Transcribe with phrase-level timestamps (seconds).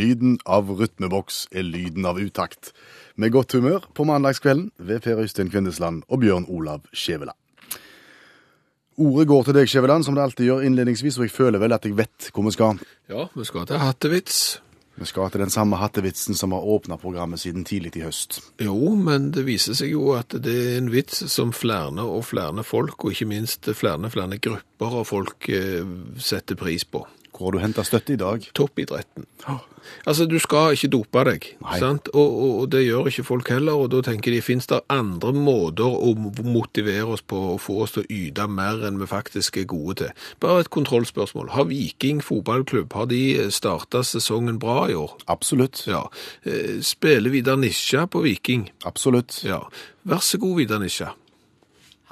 [0.00, 2.72] Lyden av rytmeboks er lyden av utakt.
[3.20, 7.36] Med godt humør på mandagskvelden ved Per Øystein Kvindesland og Bjørn Olav Skjæveland.
[9.00, 11.84] Ordet går til deg, Skjæveland, som det alltid gjør innledningsvis, og jeg føler vel at
[11.84, 12.80] jeg vet hvor vi skal.
[13.08, 14.40] Ja, vi skal til hattevits.
[15.00, 18.40] Vi skal til den samme hattevitsen som har åpna programmet siden tidlig i høst.
[18.60, 22.64] Jo, men det viser seg jo at det er en vits som flere og flere
[22.64, 25.88] folk, og ikke minst flere flere grupper av folk eh,
[26.20, 27.06] setter pris på.
[27.40, 28.42] Hvor har du henta støtte i dag?
[28.52, 29.24] Toppidretten.
[30.04, 31.46] Altså, du skal ikke dope deg,
[31.80, 32.10] sant?
[32.12, 35.32] Og, og, og det gjør ikke folk heller, og da tenker de, finnes det andre
[35.32, 36.12] måter å
[36.44, 39.96] motivere oss på å få oss til å yte mer enn vi faktisk er gode
[40.02, 40.26] til?
[40.44, 41.54] Bare et kontrollspørsmål.
[41.56, 43.22] Har Viking fotballklubb, har de
[43.56, 45.16] starta sesongen bra i år?
[45.32, 45.86] Absolutt.
[45.88, 46.04] Ja.
[46.44, 48.68] Eh, Spiller Vidar Nisja på Viking?
[48.84, 49.40] Absolutt.
[49.48, 49.62] Ja.
[50.04, 51.14] Vær så god, Vidar Nisja.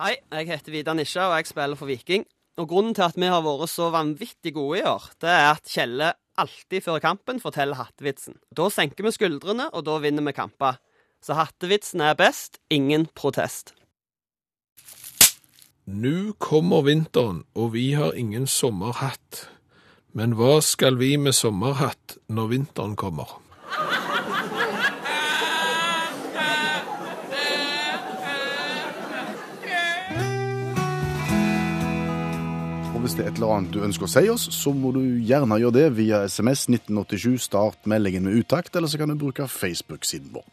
[0.00, 2.24] Hei, jeg heter Vidar Nisja, og jeg spiller for Viking.
[2.58, 5.70] Og Grunnen til at vi har vært så vanvittig gode i år, det er at
[5.70, 8.34] Kjelle alltid før kampen forteller hattevitsen.
[8.50, 10.80] Da senker vi skuldrene, og da vinner vi kamper.
[11.22, 13.74] Så hattevitsen er best, ingen protest.
[15.86, 19.46] Nå kommer vinteren, og vi har ingen sommerhatt.
[20.12, 23.38] Men hva skal vi med sommerhatt når vinteren kommer?
[33.18, 35.88] Det et eller annet du ønsker å si oss, så må du gjerne gjøre det
[35.98, 40.46] via SMS 1987, start meldingen med utakt, eller så kan du bruke Facebook-siden vår.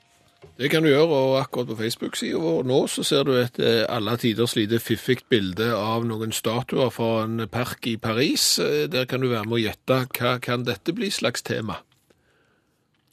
[0.56, 3.82] Det kan du gjøre, og akkurat på Facebook-sida vår nå så ser du et eh,
[3.92, 8.54] alle tiders lite fiffig bilde av noen statuer fra en park i Paris.
[8.64, 11.82] Eh, Der kan du være med å gjette hva kan dette bli slags tema.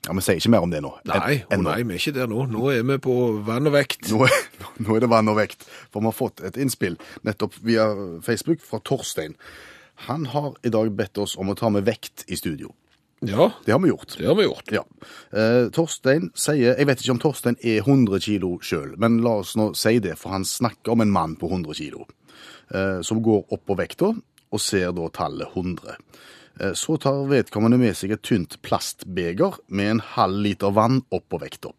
[0.06, 0.90] Ja, Vi sier ikke mer om det nå.
[1.06, 1.70] Nei, en, ennå.
[1.70, 2.46] nei, vi er ikke der nå.
[2.50, 3.14] Nå er vi på
[3.46, 4.08] vann og vekt.
[4.10, 4.32] Nå er,
[4.82, 7.86] nå er det vann og vekt, for vi har fått et innspill nettopp via
[8.26, 9.36] Facebook fra Torstein.
[10.08, 12.72] Han har i dag bedt oss om å ta med vekt i studio.
[13.22, 14.16] Ja, Det har vi gjort.
[14.18, 14.72] det har vi gjort.
[14.74, 14.82] Ja.
[15.30, 19.54] Eh, Torstein sier Jeg vet ikke om Torstein er 100 kilo sjøl, men la oss
[19.54, 22.08] nå si det, for han snakker om en mann på 100 kilo.
[22.74, 24.10] Eh, som går opp på vekta
[24.52, 25.94] og ser da tallet 100.
[26.60, 31.28] Eh, så tar vedkommende med seg et tynt plastbeger med en halv liter vann opp
[31.32, 31.72] på vekta.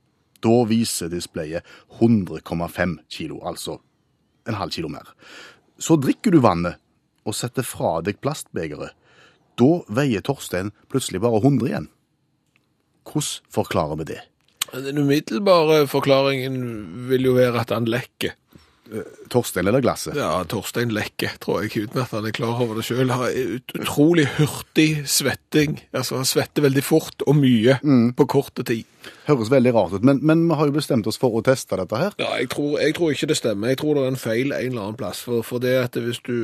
[0.43, 1.63] Da viser displayet
[1.99, 3.79] 100,5 kilo, altså
[4.47, 5.13] en halv kilo mer.
[5.79, 6.81] Så drikker du vannet
[7.23, 8.91] og setter fra deg plastbegeret.
[9.59, 11.89] Da veier Torstein plutselig bare 100 igjen.
[13.07, 14.21] Hvordan forklarer vi det?
[14.73, 16.55] Den umiddelbare forklaringen
[17.09, 18.33] vil jo være at han lekker.
[19.31, 20.15] Torstein eller glasset?
[20.19, 23.13] Ja, Torstein lekker, tror jeg, uten at han er klar over det sjøl.
[23.15, 23.31] Har
[23.79, 25.77] utrolig hurtig svetting.
[25.95, 27.77] Altså, han svetter veldig fort og mye
[28.17, 28.89] på korte tid.
[29.27, 31.99] Høres veldig rart ut, men, men vi har jo bestemt oss for å teste dette
[31.99, 32.13] her.
[32.19, 33.71] Ja, jeg tror, jeg tror ikke det stemmer.
[33.71, 35.23] Jeg tror det er en feil en eller annen plass.
[35.23, 36.37] For, for det at hvis du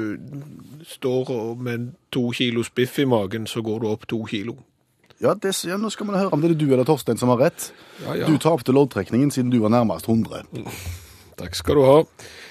[0.87, 4.57] står med to kilos biff i magen, så går du opp to kilo.
[5.19, 7.41] Ja, det, ja, Nå skal vi høre om det er du eller Torstein som har
[7.49, 7.69] rett.
[8.05, 8.31] Ja, ja.
[8.31, 10.45] Du tapte loddtrekningen siden du var nærmest 100.
[11.39, 11.97] Takk skal du ha.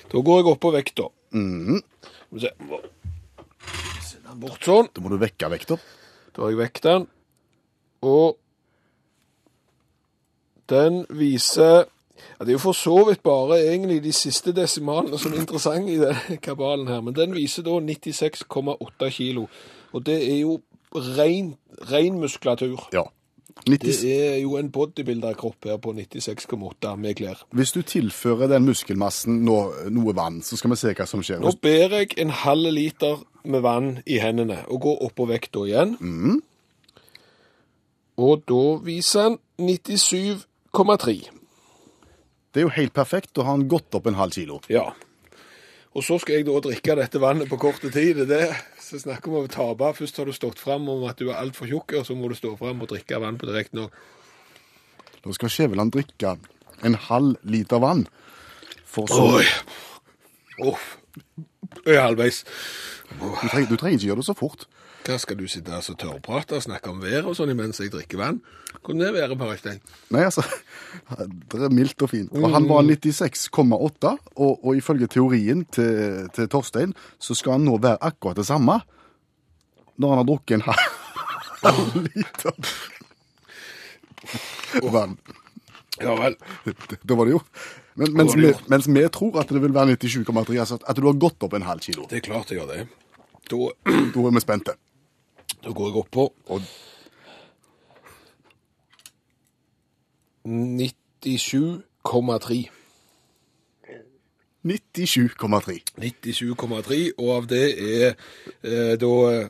[0.08, 1.08] Da går jeg opp på vekta.
[1.36, 1.80] Mm.
[2.00, 2.52] Skal vi se.
[4.38, 4.88] bort sånn.
[4.94, 5.76] Da må du vekke vekta.
[6.32, 7.06] Da har jeg vekt den.
[8.06, 8.38] Og
[10.68, 15.32] den viser ja, Det er jo for så vidt bare egentlig de siste desimalene som
[15.32, 19.46] er interessante i denne kabalen her, men den viser da 96,8 kilo.
[19.92, 20.58] Og det er jo
[20.94, 21.52] ren,
[21.90, 22.88] ren muskulatur.
[22.92, 23.04] Ja.
[23.68, 27.42] Det er jo en bodybuilder-kropp her på 96,8 med klær.
[27.52, 29.56] hvis du tilfører den muskelmassen nå,
[29.92, 31.40] noe vann, så skal vi se hva som skjer.
[31.44, 35.64] Nå ber jeg en halv liter med vann i hendene og går opp på vekta
[35.68, 35.96] igjen.
[38.18, 41.18] Og da viser han 97,3.
[42.54, 43.34] Det er jo helt perfekt.
[43.36, 44.60] Da har han gått opp en halv kilo.
[44.72, 44.90] Ja.
[45.98, 48.20] Og så skal jeg da drikke dette vannet på korte tid.
[48.22, 49.88] Det er det så snakker om å tape.
[49.98, 52.36] Først har du stått fram om at du er altfor tjukk, og så må du
[52.38, 53.88] stå fram og drikke vann på direkte nå.
[55.24, 56.36] Da skal Skjæveland drikke
[56.86, 58.06] en halv liter vann.
[58.86, 59.48] For så Oi.
[60.70, 60.94] Uff.
[61.82, 62.44] Jeg er halvveis.
[63.18, 64.68] du, trenger, du trenger ikke gjøre det så fort.
[65.06, 67.92] Hva skal du sitte her så tørrprate og snakke om været og sånn imens jeg
[67.94, 68.40] drikker vann?
[68.82, 69.80] Hvordan er været, Per Øystein?
[70.14, 70.44] Nei, altså,
[71.52, 72.34] det er mildt og fint.
[72.36, 77.78] Og han var 96,8, og, og ifølge teorien til, til Torstein, så skal han nå
[77.82, 78.80] være akkurat det samme
[79.98, 82.52] når han har drukket en halv liter
[84.94, 85.18] vann.
[85.98, 86.36] Ja vel.
[87.02, 87.40] Da var det jo.
[87.98, 91.18] Men, mens, vi, mens vi tror at det vil være 97,3, altså at du har
[91.18, 92.06] gått opp en halv kilo.
[92.10, 92.84] Det er klart jeg gjør det.
[93.50, 93.56] Da,
[94.14, 94.76] Da er vi spente.
[95.64, 96.24] Da går jeg opp på
[96.54, 96.60] Og
[100.48, 102.70] 97,3.
[104.64, 105.82] 97,3.
[105.98, 108.14] 97,3, og av det er
[108.62, 109.48] eh, da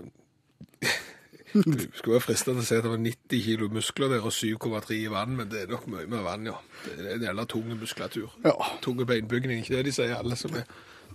[1.52, 4.98] Det skulle være fristende å si at det var 90 kilo muskler der og 7,3
[4.98, 6.56] i vann, men det er nok mye med vann, ja.
[6.84, 8.28] Det er en jævla tung muskulatur.
[8.44, 8.52] Ja.
[8.84, 10.64] Tunge beinbygning, ikke det de sier alle som er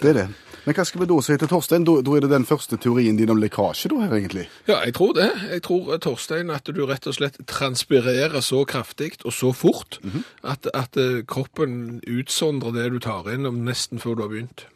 [0.02, 0.28] Det er det.
[0.64, 1.84] Men hva skal vi da si til Torstein?
[1.88, 4.46] Da, da er det den første teorien din om lekkasje, da, her, egentlig?
[4.70, 5.28] Ja, jeg tror det.
[5.52, 10.00] Jeg tror, Torstein, at du rett og slett transpirerer så kraftig og så fort
[10.42, 14.68] at, at eh, kroppen utsondrer det du tar inn om nesten før du har begynt.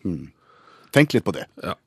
[0.96, 1.48] Tenk litt på det.
[1.63, 1.78] Ja.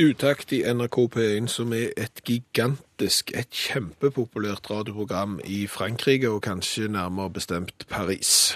[0.00, 6.88] Utakt i NRK P1, som er et gigantisk, et kjempepopulært radioprogram i Frankrike, og kanskje
[6.88, 8.54] nærmere bestemt Paris.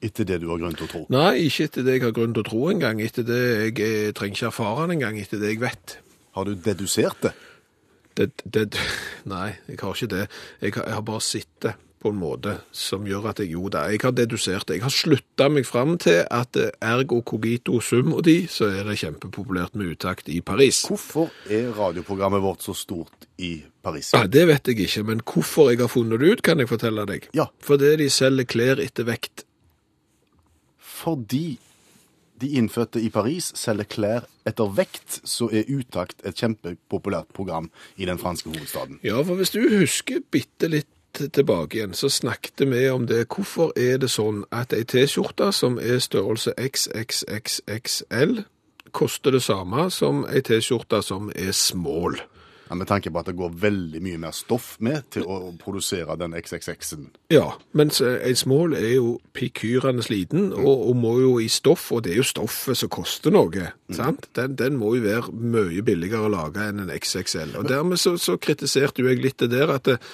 [0.00, 1.02] Etter det du har grunn til å tro.
[1.12, 4.12] Nei, ikke etter det jeg har grunn til å tro engang, etter det jeg eh,
[4.16, 5.98] trenger ikke erfare det engang, etter det jeg vet.
[6.38, 7.34] Har du dedusert det?
[8.16, 8.66] Det, det,
[9.32, 10.26] nei, jeg har ikke det.
[10.62, 13.76] Jeg har, jeg har bare sett det på en måte som gjør at jeg gjorde
[13.76, 13.94] det.
[13.94, 14.78] Jeg har dedusert det.
[14.78, 18.88] Jeg har slutta meg fram til at eh, ergo cogito sum og de, så er
[18.88, 20.80] det kjempepopulært med utakt i Paris.
[20.88, 24.14] Hvorfor er radioprogrammet vårt så stort i Paris?
[24.16, 27.04] Ja, det vet jeg ikke, men hvorfor jeg har funnet det ut, kan jeg fortelle
[27.10, 27.28] deg.
[27.36, 27.50] Ja.
[27.60, 29.44] Fordi de selger klær etter vekt.
[31.00, 31.58] Fordi
[32.40, 38.08] de innfødte i Paris selger klær etter vekt, så er Utakt et kjempepopulært program i
[38.08, 39.00] den franske hovedstaden.
[39.04, 43.26] Ja, for hvis du husker bitte litt tilbake igjen, så snakket vi om det.
[43.28, 48.44] Hvorfor er det sånn at ei T-skjorte som er størrelse XXXXL,
[48.96, 52.20] koster det samme som ei T-skjorte som er small?
[52.70, 56.14] Ja, med tanke på at det går veldig mye mer stoff med til å produsere
[56.20, 57.08] den XXX-en.
[57.34, 61.90] Ja, mens en smål small er jo pikyrende sliten, og, og må jo i stoff,
[61.92, 64.28] og det er jo stoffet som koster noe, sant?
[64.36, 67.56] Den, den må jo være mye billigere å lage enn en XXL.
[67.60, 70.12] Og dermed så, så kritiserte jo jeg litt det der at eh,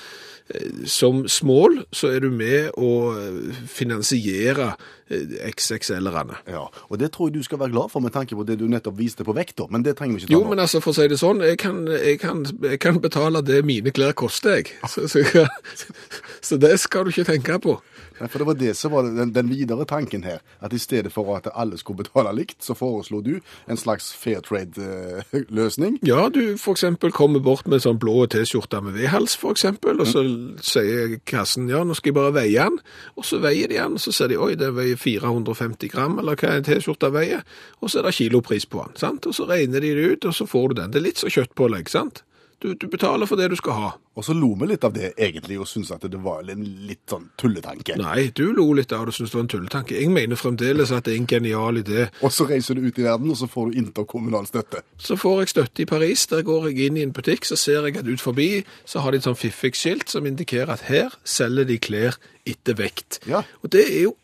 [0.87, 4.69] som small så er du med å eh, finansiere
[5.11, 6.39] eh, XXL-erne.
[6.47, 8.67] Ja, og det tror jeg du skal være glad for med tanke på det du
[8.71, 10.99] nettopp viste på vekta, men det trenger vi ikke ta Jo, men altså, for å
[11.01, 14.77] si det sånn, jeg kan, jeg kan, jeg kan betale det mine klær koster, jeg.
[14.87, 15.47] Så, så,
[16.53, 17.81] så det skal du ikke tenke på.
[18.21, 21.13] Nei, For det var det som var den, den videre tanken her, at i stedet
[21.13, 25.99] for at alle skulle betale likt, så foreslo du en slags fair trade-løsning.
[26.07, 30.25] Ja, du eksempel kommer bort med sånn blå T-skjorte med V-hals, eksempel, og så
[30.65, 32.79] sier kassen, ja, nå skal jeg bare veie den,
[33.17, 36.39] og så veier de den, og så sier de, oi, det veier 450 gram, eller
[36.41, 37.45] hva en T-skjorte veier,
[37.81, 39.29] og så er det kilopris på den, sant?
[39.29, 40.93] Og så regner de det ut, og så får du den.
[40.93, 42.25] Det er litt så kjøttpålegg, sant?
[42.62, 43.88] Du, du betaler for det du skal ha.
[44.17, 47.03] Og så lo vi litt av det egentlig, og syntes at det var en litt
[47.11, 47.99] sånn tulletanke.
[48.00, 49.99] Nei, du lo litt av det og syntes det var en tulletanke.
[50.00, 52.06] Jeg mener fremdeles at det er en genial idé.
[52.25, 54.81] Og så reiser du ut i verden, og så får du interkommunal støtte.
[54.97, 56.25] Så får jeg støtte i Paris.
[56.32, 58.50] Der går jeg inn i en butikk, så ser jeg at ut forbi
[58.88, 62.17] så har de et sånn fiffig skilt som indikerer at her selger de klær
[62.49, 63.20] etter vekt.
[63.29, 63.44] Ja.
[63.61, 64.17] Og det er jo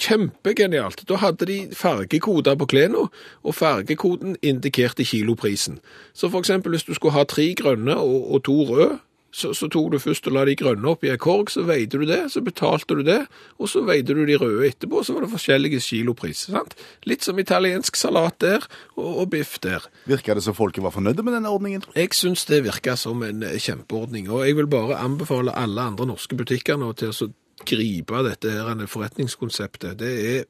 [0.00, 1.04] kjempegenialt.
[1.08, 3.08] Da hadde de fargekoder på klærne,
[3.42, 5.80] og fargekoden indikerte kiloprisen.
[6.14, 8.98] Så for eksempel hvis du skulle ha tre grønne og, og to røde,
[9.34, 12.04] så, så tok du først og la de grønne oppi en korg, så veide du
[12.06, 13.24] det, så betalte du det,
[13.58, 16.54] og så veide du de røde etterpå, så var det forskjellige kilopriser.
[16.54, 16.76] sant?
[17.08, 19.88] Litt som italiensk salat der, og, og biff der.
[20.06, 21.82] Virka det som folket var fornøyde med denne ordningen?
[21.98, 26.38] Jeg syns det virker som en kjempeordning, og jeg vil bare anbefale alle andre norske
[26.38, 27.32] butikker nå til å så
[27.66, 29.98] gripe dette her forretningskonseptet.
[29.98, 30.44] Det er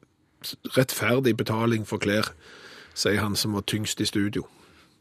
[0.77, 2.31] rettferdig betaling for klær,
[2.93, 4.45] sier han som var tyngst i studio.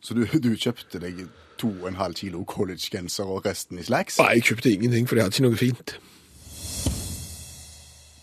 [0.04, 1.26] Så du, du kjøpte deg
[1.60, 4.18] to og en halv kilo collegegenser og resten i slacks?
[4.20, 5.94] Nei, jeg kjøpte ingenting, for jeg hadde ikke noe fint.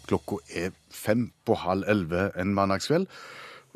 [0.09, 3.07] Klokka er fem på halv elleve en mandagskveld.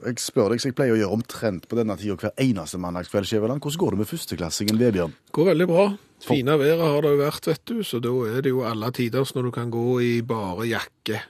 [0.04, 3.30] Jeg spør deg, så jeg pleier å gjøre omtrent på denne tida hver eneste mandagskveld,
[3.30, 3.64] Skjæveland.
[3.64, 5.14] Hvordan går det med førsteklassingen Vebjørn?
[5.36, 5.86] Går veldig bra.
[6.26, 9.36] Fine været har det jo vært, vet du, så da er det jo alle tiders
[9.36, 11.22] når du kan gå i bare jakke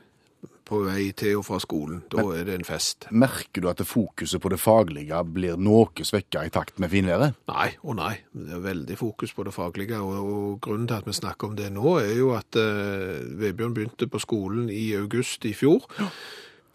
[0.65, 2.01] på vei til og fra skolen.
[2.10, 3.07] Da er det en fest.
[3.13, 7.38] Merker du at det fokuset på det faglige blir noe svekka i takt med finværet?
[7.51, 8.15] Nei og nei.
[8.34, 11.60] Det er veldig fokus på det faglige, og, og grunnen til at vi snakker om
[11.60, 15.86] det nå, er jo at eh, Vebjørn begynte på skolen i august i fjor.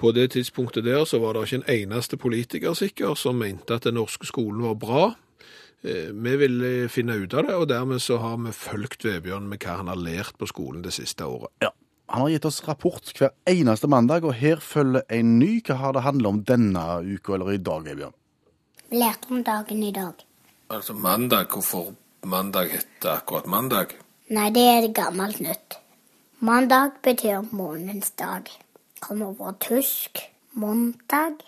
[0.01, 3.85] På det tidspunktet der så var det ikke en eneste politiker sikker som mente at
[3.85, 5.03] den norske skolen var bra.
[5.85, 9.61] Eh, Vi ville finne ut av det, og dermed så har vi fulgt Vebjørn med
[9.61, 11.53] hva han har lært på skolen det siste året.
[11.61, 11.71] Ja.
[12.11, 15.61] Han har gitt oss rapport hver eneste mandag, og her følger en ny.
[15.63, 18.17] Hva har det handlet om denne uka eller i dag, Vebjørn?
[18.91, 20.25] Vi lærte om dagen i dag.
[20.71, 21.93] Altså mandag, hvorfor
[22.25, 23.95] mandag heter akkurat mandag?
[24.31, 25.79] Nei, det er gammelt nytt.
[26.41, 28.49] Mandag betyr månens dag.
[29.01, 30.19] Kommer fra tysk
[30.53, 31.41] måndag.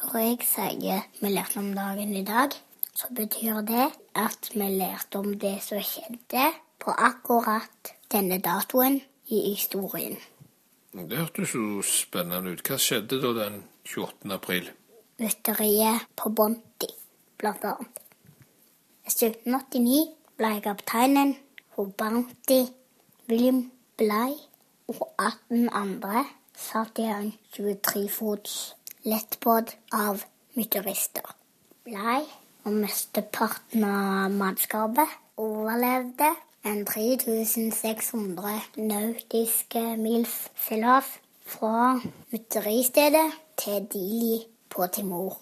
[0.00, 2.50] Når jeg sier vi lærte om dagen i dag,
[2.94, 6.44] så betyr det at vi lærte om det som skjedde
[6.80, 10.16] på akkurat denne datoen i historien.
[10.92, 12.64] Det hørtes jo spennende ut.
[12.66, 14.32] Hva skjedde da den 28.
[14.34, 14.70] april?
[15.20, 16.88] Mytteriet på Bonti,
[17.38, 18.00] blant annet.
[19.06, 21.36] 1789 ble kapteinen
[21.74, 22.64] for Bounty.
[23.28, 24.40] William Bligh
[24.88, 26.24] og 18 andre
[26.60, 28.74] satt i en 23 fots
[29.08, 30.22] lettbåt av
[30.58, 31.24] mytterister.
[31.86, 32.22] Blei
[32.68, 36.28] og mesteparten av mannskapet overlevde
[36.68, 41.08] en 3600 nautiske mils seilas
[41.48, 41.94] fra
[42.30, 45.38] mytteristedet til Dili på Timor.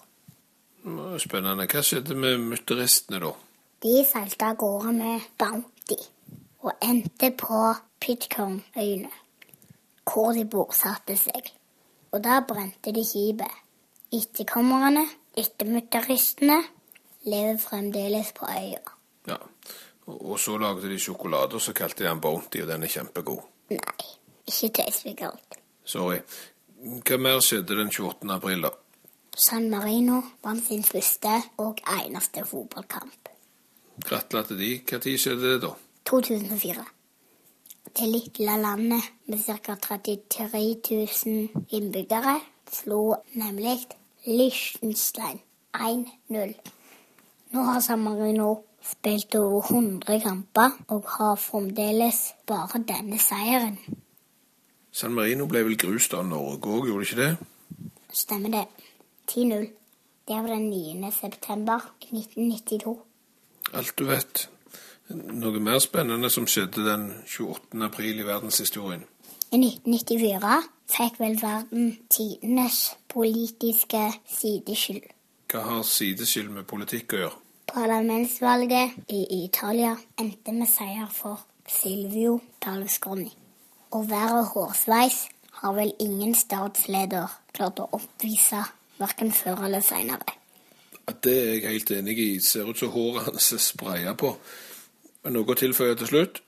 [1.19, 1.67] Spennende.
[1.67, 3.33] Hva skjedde med mytteristene, da?
[3.83, 5.99] De seilte av gårde med Bounty
[6.63, 7.59] og endte på
[7.99, 9.11] Pitcairn-øyene,
[10.09, 11.53] hvor de bosatte seg.
[12.11, 13.65] Og der brente de skipet.
[14.13, 15.05] Etterkommerne
[15.39, 16.63] ettermutteristene,
[17.23, 18.81] lever fremdeles på øya.
[19.27, 19.37] Ja.
[20.07, 23.41] Og så lagde de sjokolade, og så kalte de den Bounty, og den er kjempegod.
[23.69, 24.07] Nei,
[24.47, 25.59] ikke tastegalt.
[25.85, 26.21] Sorry.
[26.79, 28.31] Hva mer skjedde den 28.
[28.33, 28.71] april, da?
[29.37, 33.29] San Marino vant sin første og eneste fotballkamp.
[34.05, 34.71] Gratulerer til de.
[34.91, 35.73] Når skjedde det, da?
[36.09, 36.85] 2004.
[37.97, 39.75] Det lille landet med ca.
[39.75, 40.59] 33
[41.25, 42.39] 000 innbyggere
[42.71, 43.87] slo nemlig
[44.25, 45.39] Liechtenstein
[45.73, 46.53] 1-0.
[47.51, 53.79] Nå har San Marino spilt over 100 kamper og har fremdeles bare denne seieren.
[54.91, 57.31] San Marino ble vel grust av Norge òg, gjorde ikke det?
[58.13, 58.65] Stemmer det.
[59.31, 59.67] 10-0.
[60.27, 61.11] Det var den 9.
[61.11, 62.97] september 1992.
[63.73, 64.49] Alt du vet.
[65.09, 67.79] Noe mer spennende som skjedde den 28.
[67.85, 69.05] april i verdenshistorien?
[69.49, 70.59] I 1994
[70.93, 75.07] fikk vel verden tidenes politiske sideskyld.
[75.49, 77.39] Hva har sideskill med politikk å gjøre?
[77.69, 83.31] Parlamentsvalget i Italia endte med seier for Silvio Berlusconi.
[83.89, 85.23] Å være hårsveis
[85.61, 88.61] har vel ingen statsleder klart å oppvise,
[89.01, 90.37] verken før eller seinere.
[91.23, 92.31] Det er jeg helt enig i.
[92.39, 94.35] Ser ut som håret hans er spraya på.
[95.23, 96.41] Men noe å tilføye til slutt?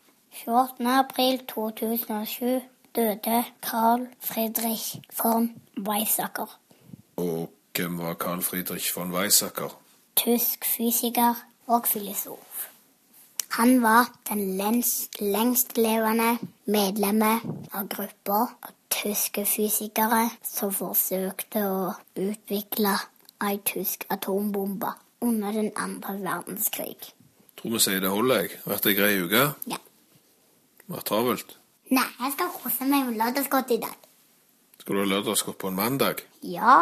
[0.44, 0.88] 28.
[0.96, 2.62] april 2007
[2.96, 6.58] døde Carl Friedrich von Weizsäcker,
[7.18, 9.78] Og hvem var Carl Friedrich von Weizsäcker?
[10.16, 11.36] tysk fysiker
[11.68, 12.68] og filosof.
[13.52, 17.42] Han var den lengst, lengstlevende medlemmet
[17.74, 22.94] av gruppa av tyske fysikere som forsøkte å utvikle
[23.42, 27.14] ei tysk atombombe under den andre verdenskrig.
[27.62, 28.60] Tror vi sier det holder, jeg.
[28.66, 29.42] Vært ei grei uke?
[29.70, 29.78] Ja.
[30.92, 31.58] Vært travelt?
[31.94, 33.98] Nei, jeg skal kose meg med lørdagsgodt i dag.
[34.82, 36.24] Skal du ha lørdagsgodt på en mandag?
[36.48, 36.78] Ja,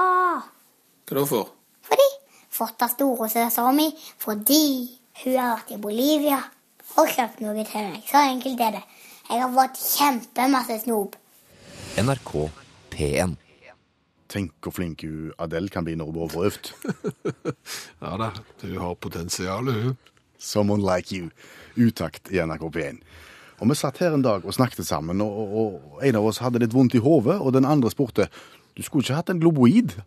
[1.10, 1.50] Hva da for?
[1.90, 2.06] fordi
[2.54, 3.88] fått av storesøstera mi
[4.22, 4.62] fordi
[5.24, 6.38] hun har vært i Bolivia
[7.00, 8.04] og kjøpt noe til meg.
[8.08, 8.84] Så enkelt er det.
[9.30, 11.16] Jeg har fått kjempemasse snop.
[12.00, 12.32] NRK
[12.94, 13.36] P1.
[14.30, 16.72] Tenk hvor flink hun Adele kan bli når hun blir overprøvd.
[18.06, 18.30] Ja da,
[18.62, 19.98] du har potensialet, hun.
[20.40, 21.30] Someone like you.
[21.76, 23.02] Utakt i NRK P1.
[23.60, 26.62] Og vi satt her en dag og snakket sammen, og, og, en av oss hadde
[26.64, 28.30] litt vondt i hodet, og den andre spurte
[28.78, 29.98] du skulle ikke hatt en globoid.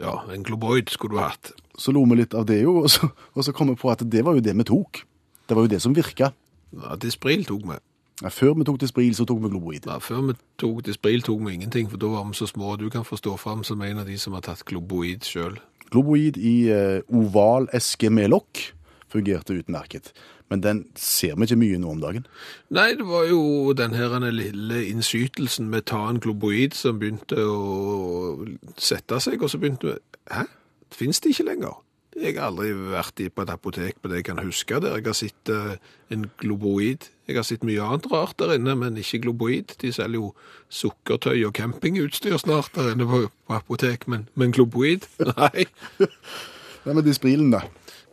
[0.00, 1.52] Ja, en globoid skulle du hatt.
[1.78, 4.02] Så lo vi litt av det jo, og så, og så kom vi på at
[4.10, 5.04] det var jo det vi tok.
[5.46, 6.32] Det var jo det som virka.
[6.74, 7.78] Ja, Dispril tok vi.
[8.24, 9.86] Ja, før vi tok Dispril, så tok vi globoid.
[9.86, 12.74] Ja, før vi tok Dispril tok vi ingenting, for da var vi så små.
[12.80, 15.60] Du kan få stå fram som en av de som har tatt globoid sjøl.
[15.92, 18.72] Globoid i eh, oval eske med lokk
[19.12, 20.12] fungerte utmerket.
[20.50, 22.26] Men den ser vi ikke mye nå om dagen.
[22.74, 28.46] Nei, det var jo den her lille innskytelsen med ta en globoid som begynte å
[28.78, 29.98] sette seg, og så begynte vi
[30.30, 30.46] Hæ?
[30.94, 31.74] Fins det ikke lenger?
[32.16, 35.16] Jeg har aldri vært på et apotek på det jeg kan huske, der jeg har
[35.18, 35.74] sett eh,
[36.14, 37.10] en globoid.
[37.28, 39.74] Jeg har sett mye annet rart der inne, men ikke globoid.
[39.82, 40.30] De selger jo
[40.72, 45.04] sukkertøy og campingutstyr snart der inne på, på apotek, men, men globoid?
[45.34, 45.66] Nei.
[46.00, 47.66] Nei, men Disprilen, da.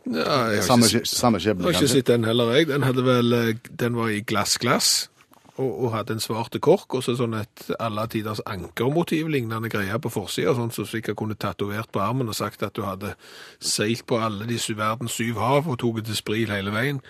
[0.04, 2.68] Ja, jeg har Samme, ikke samme skjebne, har ikke sett den heller, jeg.
[2.68, 5.08] Den, hadde vel, eh, den var i glass-glass,
[5.54, 10.00] og, og hadde en svarte kork, og så sånn et alle tiders ankermotiv lignende greier
[10.02, 13.14] på forsida, sånn som sikkert kunne tatovert på armen og sagt at du hadde
[13.62, 17.00] seilt på alle de verdens syv hav og tok til spril hele veien.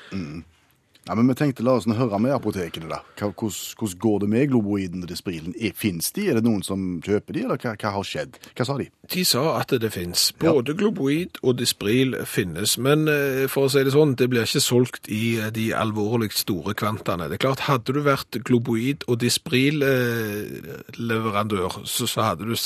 [1.04, 3.02] Ja, men vi tenkte la oss nå høre med apotekene, da.
[3.18, 5.52] Hvordan, hvordan går det med globoiden og Disprilen?
[5.76, 6.22] Fins de?
[6.30, 8.32] Er det noen som kjøper de, eller hva, hva har skjedd?
[8.56, 8.86] Hva sa de?
[9.12, 10.32] De sa at det finnes.
[10.40, 14.60] Både globoid og dispril finnes, men eh, for å si det sånn, det blir ikke
[14.64, 17.28] solgt i eh, de alvorlig store kvantaene.
[17.28, 22.56] Det er klart, hadde du vært globoid og dispril-leverandør, så, så hadde du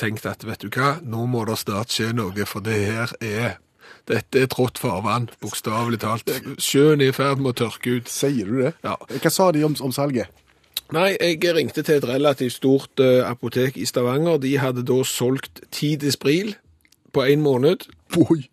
[0.00, 3.50] tenkt at, vet du hva, nå må det snart skje noe, for det her er
[4.10, 6.30] dette er trått farvann, bokstavelig talt.
[6.58, 8.10] Sjøen er i ferd med å tørke ut.
[8.10, 8.74] Sier du det?
[8.86, 8.96] Ja.
[8.98, 10.32] Hva sa de om, om salget?
[10.90, 14.40] Nei, jeg ringte til et relativt stort eh, apotek i Stavanger.
[14.42, 16.56] De hadde da solgt ti Dispril
[17.14, 17.86] på en måned.
[18.18, 18.49] Oi!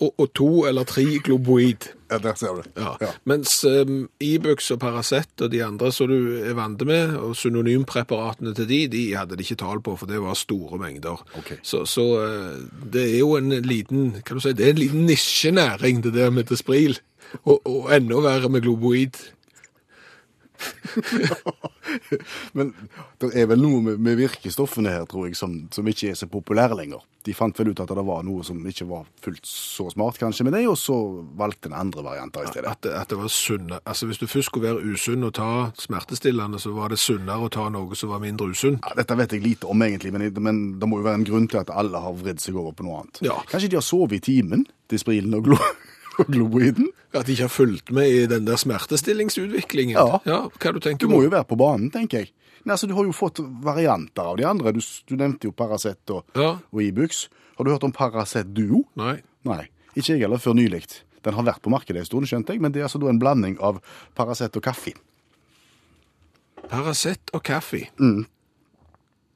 [0.00, 1.90] Og, og to eller tre globoid.
[2.10, 2.62] Ja, der ser du.
[2.76, 2.94] Ja.
[3.00, 3.10] Ja.
[3.24, 8.54] Mens um, Ibux og Paracet og de andre som du er vant med, og synonympreparatene
[8.56, 11.20] til de, de hadde de ikke tall på, for det var store mengder.
[11.38, 11.60] Okay.
[11.62, 12.56] Så, så uh,
[12.92, 16.32] det er jo en liten kan du si, det er en liten nisjenæring, det der
[16.34, 16.98] med Despril.
[17.44, 19.20] Og, og enda verre med globoid.
[22.56, 22.72] Men
[23.20, 26.28] det er vel noe med, med virkestoffene her, tror jeg, som, som ikke er så
[26.30, 27.02] populære lenger.
[27.26, 30.46] De fant vel ut at det var noe som ikke var fullt så smart, kanskje,
[30.46, 30.96] med det, og så
[31.36, 32.70] valgte en andre varianter i stedet.
[32.70, 33.80] At, det- at det var sunne.
[33.84, 35.50] Altså Hvis du først skulle være usunn og ta
[35.80, 38.80] smertestillende, så var det sunnere å ta noe som var mindre usunt.
[38.86, 41.48] Ja, dette vet jeg lite om, egentlig, men, men det må jo være en grunn
[41.50, 43.20] til at alle har vridd seg over på noe annet.
[43.26, 43.36] Ja.
[43.50, 45.86] Kanskje de har sovet i timen, Disprilen og, glo og
[46.28, 46.90] Globoiden?
[47.14, 49.96] At de ikke har fulgt med i den der smertestillingsutviklingen.
[49.96, 50.20] Ja.
[50.26, 52.32] ja Hva du tenker Du må jo være på banen, tenker jeg.
[52.64, 54.72] Men altså, Du har jo fått varianter av de andre.
[54.76, 56.56] Du, du nevnte jo Paracet og, Ja.
[56.60, 57.28] og Ibux.
[57.56, 58.84] Har du hørt om Paracet Duo?
[59.00, 59.18] Nei.
[59.48, 59.62] Nei,
[59.96, 60.84] ikke jeg heller, før nylig.
[61.24, 63.18] Den har vært på markedet en stund, skjønte jeg, men det er altså da en
[63.20, 63.80] blanding av
[64.16, 64.92] Paracet og kaffe.
[66.70, 67.86] Paracet og kaffe.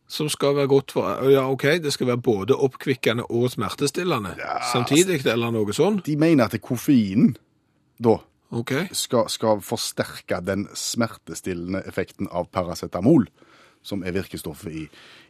[0.09, 4.35] Som skal være godt for Ja, OK, det skal være både oppkvikkende og smertestillende
[4.73, 6.05] samtidig, eller noe sånt.
[6.07, 7.37] De mener at koffeinen
[8.03, 8.19] da
[8.53, 8.89] okay.
[8.93, 13.29] skal, skal forsterke den smertestillende effekten av paracetamol,
[13.85, 14.83] som er virkestoffet i,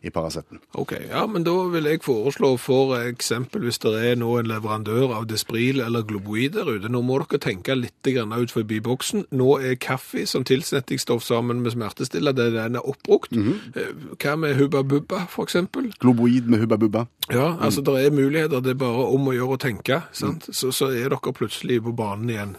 [0.07, 0.61] i Paraceten.
[0.75, 5.15] ok, Ja, men da vil jeg foreslå for eksempel hvis det er nå en leverandør
[5.17, 9.25] av Despril eller Globoid der ute, nå må dere tenke litt ut forbi boksen.
[9.35, 13.33] Nå er kaffe som tilsetningsstoff sammen med smertestiller, det den er oppbrukt.
[13.35, 13.91] Eh,
[14.23, 15.93] Hva med Hubba Bubba, eksempel?
[16.01, 17.07] Globoid med Hubba Bubba.
[17.31, 20.49] Ja, altså det er muligheter, det er bare om å gjøre å tenke, sant?
[20.53, 22.57] Så, så er dere plutselig på banen igjen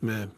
[0.00, 0.28] med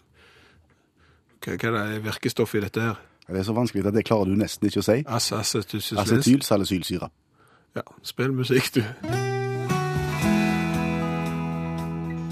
[1.43, 3.01] hva, hva er det virkestoff i dette her?
[3.33, 4.99] Det er så vanskelig at det klarer du nesten ikke å si.
[5.09, 7.09] Acetylsalicylsyre.
[7.73, 8.83] Ja, spill musikk, du.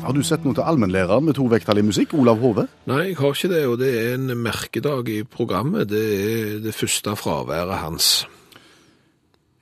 [0.00, 2.66] Har du sett noe til allmennlæreren med tovektig musikk, Olav Hove?
[2.90, 5.88] Nei, jeg har ikke det, og det er en merkedag i programmet.
[5.88, 8.26] Det er det første fraværet hans.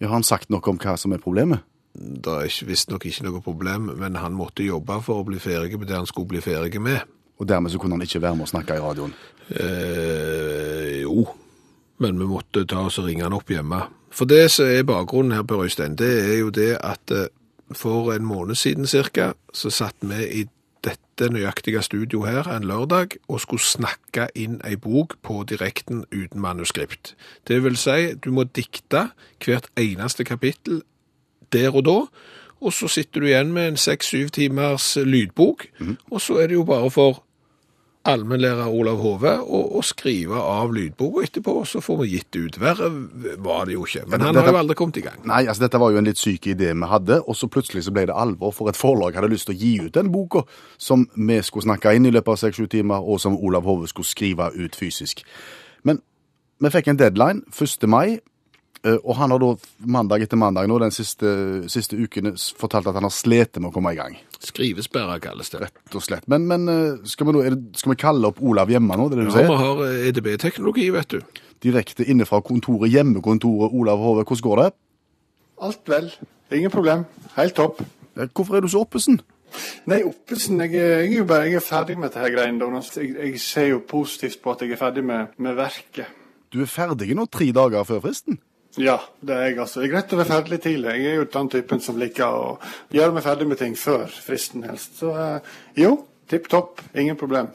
[0.01, 1.59] Ja, har han sagt noe om hva som er problemet?
[1.94, 5.88] Det er visstnok ikke noe problem, men han måtte jobbe for å bli ferdig med
[5.90, 7.03] det han skulle bli ferdig med.
[7.38, 9.14] Og dermed så kunne han ikke være med å snakke i radioen.
[9.48, 11.24] Eh, jo,
[12.03, 13.85] men vi måtte ta oss og ringe han opp hjemme.
[14.11, 17.29] For det som er bakgrunnen her, Per Øystein, det er jo det at eh,
[17.72, 20.44] for en måned siden cirka, så satt vi i
[20.85, 26.40] dette nøyaktige studio her en lørdag og skulle snakke inn ei bok på direkten uten
[26.40, 27.14] manuskript.
[27.48, 29.09] Det vil si, du må dikte
[29.44, 30.83] hvert eneste kapittel
[31.53, 31.98] der og da,
[32.61, 35.66] og så sitter du igjen med en seks-syv timers lydbok,
[36.11, 37.22] og så er det jo bare for
[38.09, 42.59] allmennlærer Olav Hove å, skrive av lydboka etterpå, og så får vi gitt det ut.
[42.62, 42.88] Verre
[43.44, 44.05] var det jo ikke.
[44.12, 45.21] Men han har jo aldri kommet i gang.
[45.29, 47.94] Nei, altså dette var jo en litt syk idé vi hadde, og så plutselig så
[47.94, 50.44] ble det alvor, for et forlag hadde lyst til å gi ut den boka
[50.81, 54.09] som vi skulle snakke inn i løpet av 6-7 timer, og som Olav Hove skulle
[54.09, 55.25] skrive ut fysisk.
[55.87, 56.03] Men
[56.62, 57.88] vi fikk en deadline 1.
[57.90, 58.18] mai,
[58.85, 59.53] eh, og han har da
[59.87, 61.31] mandag etter mandag nå den siste,
[61.71, 64.18] siste ukene fortalt at han har slitt med å komme i gang.
[64.38, 65.61] Skrivesperre kalles det.
[65.64, 66.27] Rett og slett.
[66.31, 69.18] Men, men eh, skal, vi er det, skal vi kalle opp Olav hjemme nå, det
[69.18, 69.48] er det du Ja, sier?
[69.51, 71.42] vi har eh, EDB-teknologi, vet du.
[71.64, 74.22] Direkte inne fra kontoret, hjemmekontoret Olav Hove.
[74.29, 74.68] Hvordan går det?
[75.66, 76.12] Alt vel.
[76.55, 77.03] Ingen problem.
[77.35, 77.83] Helt topp.
[78.14, 79.18] Eh, Hvorfor er du så oppesen?
[79.88, 82.68] Nei, Oppesen, jeg, jeg er jo bare jeg er ferdig med dette greiene.
[82.94, 86.11] Jeg, jeg ser jo positivt på at jeg er ferdig med, med verket.
[86.53, 88.37] Du er ferdig nå tre dager før fristen?
[88.76, 89.81] Ja, det er jeg altså.
[89.81, 90.92] Jeg er greit å være ferdig tidlig.
[90.98, 92.50] Jeg er jo den typen som liker å
[92.94, 94.98] gjøre meg ferdig med ting før fristen helst.
[95.00, 95.94] Så eh, jo,
[96.31, 96.85] tipp topp.
[96.94, 97.48] Ingen problem.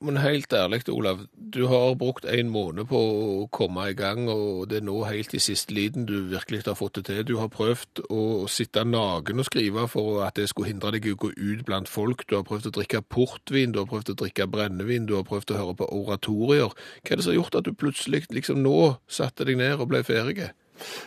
[0.00, 4.68] Men helt ærlig, Olav, du har brukt en måned på å komme i gang, og
[4.70, 7.24] det er nå helt i siste liten du virkelig har fått det til.
[7.26, 11.16] Du har prøvd å sitte naken og skrive for at det skulle hindre deg i
[11.16, 12.22] å gå ut blant folk.
[12.30, 15.50] Du har prøvd å drikke portvin, du har prøvd å drikke brennevin, du har prøvd
[15.50, 16.70] å høre på oratorier.
[17.02, 18.78] Hva er det som har gjort at du plutselig liksom nå
[19.10, 20.52] satte deg ned og ble ferdig?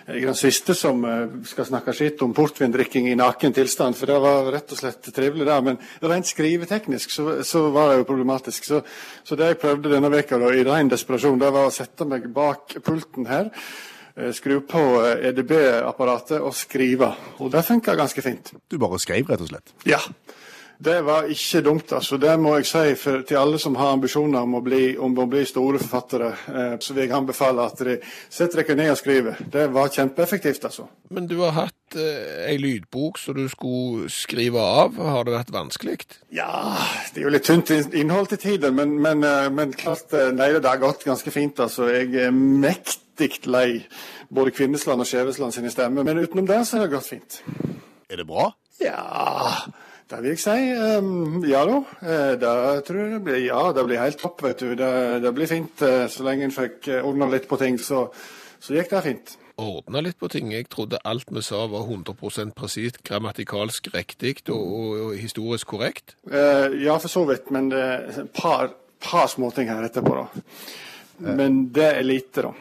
[0.08, 4.12] Jeg er den siste som eh, skal snakke skitt om portvindrikking i naken tilstand, for
[4.12, 5.58] det var rett og slett trivelig det.
[5.66, 8.68] Men rent skriveteknisk så, så var det jo problematisk.
[8.70, 8.82] Så,
[9.26, 12.30] så det jeg prøvde denne veka da, i ren desperasjon, det var å sette meg
[12.36, 13.52] bak pulten her.
[14.16, 17.12] eh, Skru på eh, EDB-apparatet og skrive.
[17.40, 18.54] Og det funka ganske fint.
[18.72, 19.76] Du bare skrev, rett og slett.
[19.90, 20.02] Ja.
[20.78, 22.18] Det var ikke dumt, altså.
[22.20, 25.28] Det må jeg si for, til alle som har ambisjoner om å bli, om å
[25.32, 26.32] bli store forfattere.
[26.52, 29.40] Eh, så vil jeg anbefale at de setter dere ned og skriver.
[29.54, 30.90] Det var kjempeeffektivt, altså.
[31.16, 35.00] Men du har hatt eh, ei lydbok som du skulle skrive av.
[35.00, 35.98] Har det vært vanskelig?
[36.36, 36.76] Ja,
[37.14, 40.52] det er jo litt tynt innhold til tider, men, men, eh, men klart eh, Nei,
[40.60, 41.88] det har gått ganske fint, altså.
[41.94, 43.86] Jeg er mektig lei
[44.28, 47.40] både Kvinnesland og Skjevesland sine stemmer, men utenom det så har det gått fint.
[48.12, 48.50] Er det bra?
[48.84, 49.54] Ja,
[50.12, 50.58] det vil jeg si.
[50.76, 51.78] ehm, ja da.
[52.02, 52.52] Eh, det
[52.86, 53.39] tror jeg det blir.
[53.48, 54.76] Ja, det blir helt topp, vet du.
[54.78, 54.91] Det,
[55.24, 55.82] det blir fint.
[55.82, 58.06] eh, så lenge en fikk eh, ordna litt på ting, så,
[58.60, 59.36] så gikk det fint.
[59.58, 60.52] Ordna litt på ting.
[60.52, 66.18] Jeg trodde alt vi sa var 100 presist, grammatikalsk riktig og, og, og historisk korrekt.
[66.30, 70.44] Eh, ja, for så vidt, men det er et par, par småting her etterpå, da.
[71.39, 72.54] Men det er lite, da.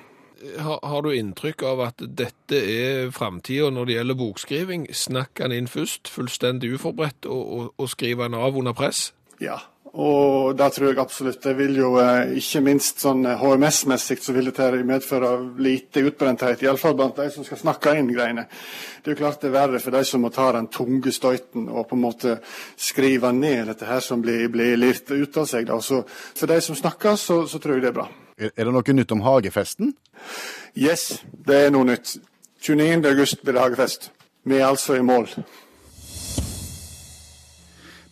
[0.64, 4.88] Har, du inntrykk av at dette er framtida når det gjelder bokskriving?
[4.94, 9.09] Snakk han inn først, fullstendig uforberedt, og, og, og skriv han av under press?
[9.42, 9.59] Ja,
[9.94, 11.38] og det tror jeg absolutt.
[11.44, 16.64] Det vil jo eh, ikke minst sånn eh, HMS-messig så vil det medføre lite utbrenthet,
[16.66, 18.48] iallfall blant de som skal snakke inn greiene.
[18.98, 21.68] Det er jo klart det er verre for de som må ta den tunge støyten
[21.68, 22.40] og på en måte
[22.74, 25.70] skrive ned dette her som blir, blir lirt ut av seg.
[25.70, 25.78] Da.
[25.78, 28.11] Så for de som snakker, så, så tror jeg det er bra.
[28.38, 29.94] Er det noe nytt om hagefesten?
[30.75, 32.16] Yes, det er noe nytt.
[32.64, 33.05] 29.
[33.07, 34.11] august blir det hagefest.
[34.44, 35.29] Vi er altså i mål.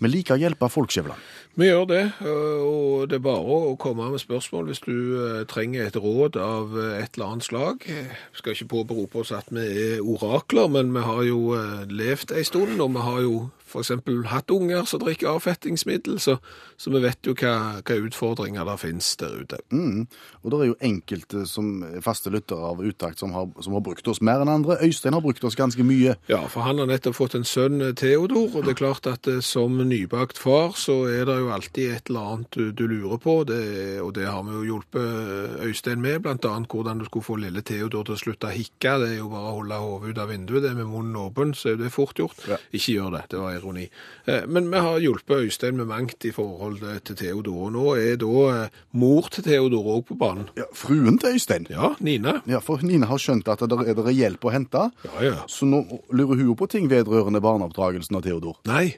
[0.03, 1.31] Vi liker å hjelpe folk, Skjæveland.
[1.59, 5.85] Vi gjør det, og det er bare å komme med spørsmål hvis du øh, trenger
[5.85, 7.85] et råd av øh, et eller annet slag.
[7.85, 12.33] Vi skal ikke påberope oss at vi er orakler, men vi har jo øh, levd
[12.39, 13.35] ei stund, og vi har jo
[13.73, 13.93] f.eks.
[14.31, 16.37] hatt unger som drikker avfettingsmiddel, så,
[16.77, 19.61] så vi vet jo hva, hva utfordringer der finnes der ute.
[19.73, 20.07] Mm.
[20.43, 23.85] Og det er jo enkelte som er faste lyttere av Utakt som har, som har
[23.85, 24.79] brukt oss mer enn andre.
[24.83, 26.17] Øystein har brukt oss ganske mye.
[26.31, 29.41] Ja, for han har nettopp fått en sønn, Theodor, og det er klart at eh,
[29.45, 33.37] som nybakt far, så er det jo alltid et eller annet du, du lurer på,
[33.49, 33.63] det,
[34.03, 37.63] og det har vi jo hjulpet eh, Øystein med, annet hvordan du skulle få lille
[37.67, 40.33] Theodor til å slutte å hikke, det er jo bare å holde hodet ut av
[40.33, 42.43] vinduet, det med munnen åpen, så er det fort gjort.
[42.49, 42.59] Ja.
[42.73, 43.87] Ikke gjør det, det var ironi.
[44.27, 48.17] Eh, Men vi har hjulpet Øystein med mangt i forhold eh, til Theodor, nå er
[48.21, 50.49] da eh, mor til Theodor òg på banen.
[50.59, 51.67] Ja, fruen til Øystein.
[51.71, 52.41] Ja, Nina.
[52.51, 54.89] Ja, for Nina har skjønt at det er, det er hjelp å hente.
[55.07, 55.37] Ja, ja.
[55.47, 58.59] Så nå lurer hun på ting vedrørende barneoppdragelsen av Theodor.
[58.69, 58.97] Nei.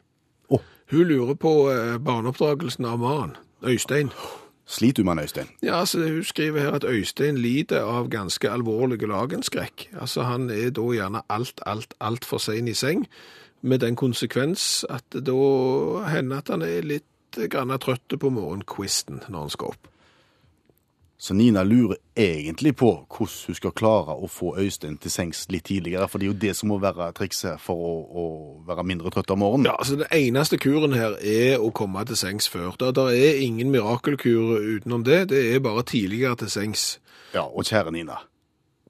[0.48, 0.64] Oh.
[0.90, 1.52] Hun lurer på
[2.04, 4.10] barneoppdragelsen av mannen, Øystein.
[4.66, 5.48] Sliter du med Øystein?
[5.62, 9.90] Ja, altså Hun skriver her at Øystein lider av ganske alvorlig lagenskrekk.
[10.00, 13.04] Altså Han er da gjerne alt, alt, altfor sein i seng,
[13.64, 19.24] med den konsekvens at det da hender at han er litt grann trøtt på morgenkvisten
[19.26, 19.90] når han skal opp.
[21.24, 25.64] Så Nina lurer egentlig på hvordan hun skal klare å få Øystein til sengs litt
[25.70, 28.24] tidligere, for det er jo det som må være trikset for å, å
[28.66, 29.70] være mindre trøtt om morgenen.
[29.70, 32.74] Ja, altså Den eneste kuren her er å komme til sengs før.
[32.76, 35.22] Det, der er ingen mirakelkur utenom det.
[35.32, 36.86] Det er bare tidligere til sengs.
[37.32, 38.20] Ja, og kjære Nina,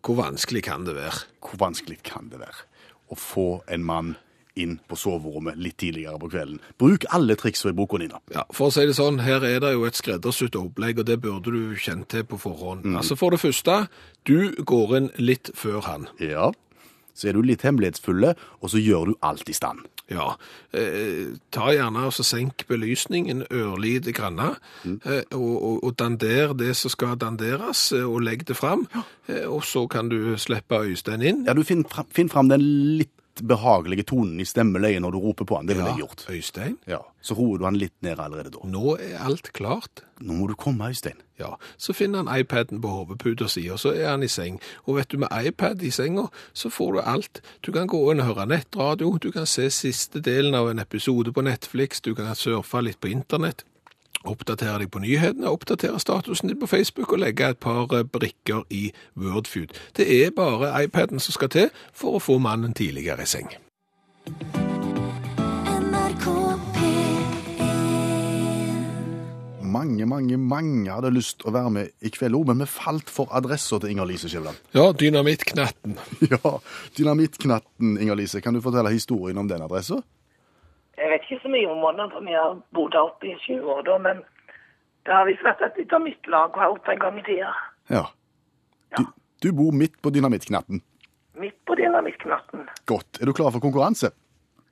[0.04, 1.22] Hvor vanskelig kan det være?
[1.44, 2.64] hvor vanskelig kan det være
[3.12, 4.14] å få en mann
[4.60, 6.60] inn på soverommet litt tidligere på kvelden?
[6.80, 8.20] Bruk alle triksene i boka, Nina.
[8.34, 11.20] Ja, For å si det sånn, her er det jo et skreddersydd opplegg, og det
[11.24, 12.86] burde du kjent til på forhånd.
[12.94, 13.84] Altså For det første,
[14.28, 16.08] du går inn litt før han.
[16.22, 16.52] Ja.
[17.14, 19.84] Så er du litt hemmelighetsfulle, og så gjør du alt i stand.
[20.12, 20.34] Ja,
[20.76, 24.40] eh, ta gjerne og senk belysningen ørlite grann,
[24.84, 28.84] eh, og, og, og dander det som skal danderes, eh, og legg det fram,
[29.28, 31.44] eh, og så kan du slippe Øystein inn.
[31.48, 32.66] Ja, du finn fram, finn fram den
[33.00, 35.66] litt behagelige tonen i stemmeleiet når du roper på han.
[35.66, 36.26] Det ville jeg gjort.
[36.30, 36.98] Øystein, Ja.
[37.24, 38.58] Så roer du han litt ned allerede da.
[38.68, 40.02] nå er alt klart.
[40.20, 41.16] Nå må du komme, Øystein.
[41.40, 44.60] Ja, så finner han iPaden på hodeputa si, og så er han i seng.
[44.86, 47.40] Og vet du, med iPad i senga, så får du alt.
[47.66, 51.32] Du kan gå inn og høre nettradio, du kan se siste delen av en episode
[51.32, 53.64] på Netflix, du kan surfe litt på internett,
[54.24, 58.64] oppdatere deg på nyhetene, oppdatere statusen din på Facebook og legge et par eh, brikker
[58.70, 58.88] i
[59.20, 59.74] Wordfeud.
[59.96, 63.52] Det er bare iPaden som skal til for å få mannen tidligere i seng.
[69.74, 73.10] Mange, mange, mange hadde lyst til å være med i kveld òg, men vi falt
[73.10, 74.60] for adressa til Inger-Lise Skjæveland.
[74.76, 75.96] Ja, dynamittknatten.
[76.30, 76.58] Ja,
[76.94, 78.42] Dynamittknatten, Inger-Lise.
[78.44, 79.98] Kan du fortelle historien om den adressa?
[80.98, 83.70] Jeg vet ikke så mye om måneden, for vi har bodd her oppe i 20
[83.74, 84.22] år da, men
[85.04, 87.52] det har visst vært et dynamittlag her oppe en gang i tida.
[87.90, 88.04] Ja.
[88.96, 89.06] Du,
[89.42, 90.82] du bor midt på dynamittknatten.
[91.42, 92.68] Midt på dynamittknatten.
[92.86, 93.20] Godt.
[93.20, 94.14] Er du klar for konkurranse?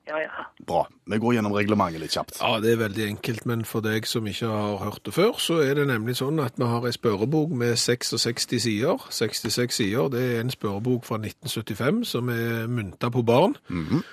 [0.07, 0.45] Ja, ja.
[0.67, 0.87] Bra.
[1.05, 2.39] Vi går gjennom reglementet litt kjapt.
[2.41, 5.61] Ja, det er veldig enkelt, men for deg som ikke har hørt det før, så
[5.63, 9.05] er det nemlig sånn at vi har en spørrebok med 66 sider.
[9.15, 13.55] 66 sider, det er en spørrebok fra 1975 som er mynta på barn.
[13.71, 14.03] Eh,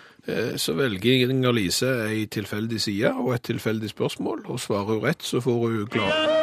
[0.61, 5.41] Så velger Inger-Lise ei tilfeldig side og et tilfeldig spørsmål, og svarer hun rett, så
[5.45, 6.37] får hun glad...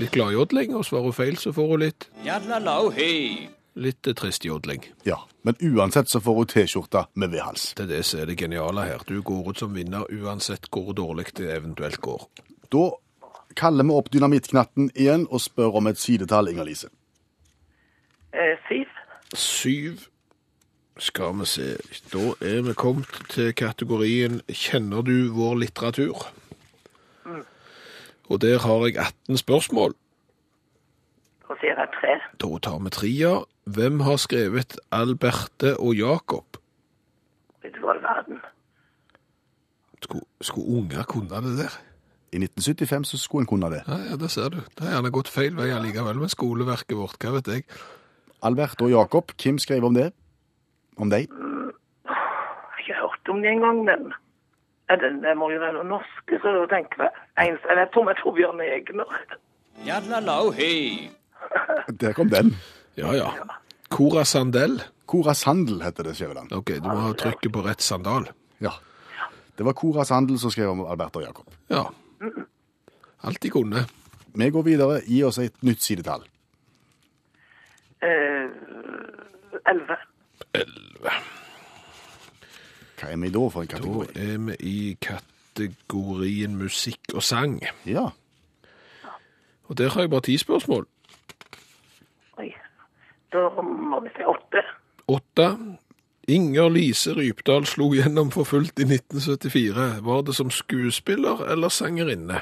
[0.00, 2.08] litt gladjodling, og svarer hun feil, så får hun litt
[3.74, 4.84] litt eh, trist jodling.
[5.02, 7.72] Ja, Men uansett så får hun T-skjorte med V-hals.
[7.76, 9.04] Det er det som er det geniale her.
[9.08, 12.26] Du går ut som vinner uansett hvor dårlig det eventuelt går.
[12.72, 12.90] Da
[13.58, 16.92] kaller vi opp dynamittknatten igjen og spør om et sidetall, Inger-Lise.
[18.32, 18.94] Eh, syv.
[19.34, 20.06] Syv.
[20.98, 21.68] Skal vi se.
[22.12, 26.28] Da er vi kommet til kategorien Kjenner du vår litteratur?
[28.28, 29.94] Og der har jeg 18 spørsmål.
[31.48, 32.16] Da sier jeg tre.
[32.40, 33.32] Da tar vi tria.
[33.64, 36.56] Hvem har skrevet Alberte og Jakob?
[37.62, 38.40] Vet du hva i verden?
[40.02, 41.76] Skulle, skulle unger kunne det der?
[42.32, 43.82] I 1975 så skulle en kunne det.
[43.86, 44.56] Ja, ja, det ser du.
[44.56, 47.20] Det har gjerne gått feil vei allikevel med skoleverket vårt.
[47.20, 47.66] Hva vet jeg?
[48.42, 50.10] Albert og Jakob, hvem skrev om det.
[50.96, 51.28] Om deg.
[51.28, 54.12] Jeg har ikke hørt om det engang, men
[55.00, 57.80] det, det må jo være noe norske, så da tenker jeg Einstein.
[57.80, 59.18] Jeg tror jeg tror Bjørn Egner.
[62.00, 62.52] Der kom den.
[62.96, 63.30] Ja, ja.
[63.90, 64.82] Cora Sandel.
[65.06, 66.52] Cora Sandel heter det, Skjæveland.
[66.56, 68.28] Ok, du må ha trykket på rett sandal.
[68.62, 68.72] Ja.
[69.58, 71.50] Det var Cora Sandel som skrev om Albert og Jakob.
[71.72, 71.84] Ja.
[73.22, 73.84] Alt de kunne.
[74.34, 75.00] Vi går videre.
[75.06, 76.24] Gi oss et nytt sidetall.
[78.02, 78.48] Eh,
[80.54, 80.92] Elleve.
[81.02, 81.42] Elleve.
[83.00, 87.60] Hva er vi da for en Da er vi i kategorien musikk og sang.
[87.86, 88.10] Ja.
[89.68, 90.86] Og der har jeg bare ti spørsmål.
[92.38, 92.52] Oi.
[93.32, 94.62] Da må vi si åtte.
[95.08, 95.48] Åtte.
[96.28, 100.04] Inger Lise Rypdal slo gjennom for fullt i 1974.
[100.06, 102.40] Var det som skuespiller eller sangerinne?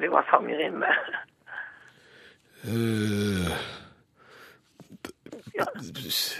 [0.00, 0.88] Vi var sangerinne.
[2.64, 3.52] Eh,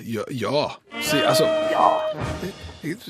[0.04, 0.66] ja, ja.
[1.00, 1.46] Si, altså,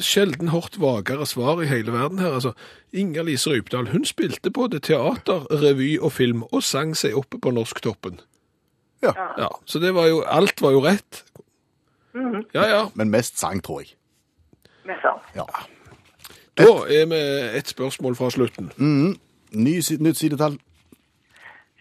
[0.03, 2.35] sjelden hørt vagere svar i hele verden her.
[2.35, 2.53] Altså,
[2.93, 7.51] Inger Lise Rypdal hun spilte både teater, revy og film, og sang seg oppe på
[7.51, 8.21] norsktoppen.
[9.03, 9.13] Ja.
[9.39, 11.25] Ja, så det var jo, alt var jo rett.
[12.55, 12.83] Ja, ja.
[12.95, 13.95] Men mest sang, tror jeg.
[14.87, 15.19] Mest sang.
[15.35, 15.47] Ja.
[16.59, 17.21] Da er vi
[17.59, 18.73] et spørsmål fra slutten.
[19.53, 20.59] Ny, nytt sidetall.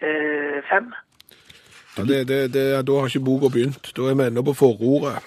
[0.01, 0.93] Eh, fem.
[1.97, 3.91] Ja, det, det, det, da har ikke boka begynt.
[3.95, 5.19] Da er vi ennå på forordet.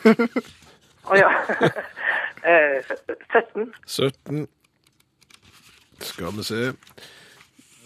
[1.11, 1.31] Å ja.
[2.51, 2.93] eh,
[3.33, 3.73] 17.
[3.87, 4.47] 17.
[6.01, 6.61] Skal vi se.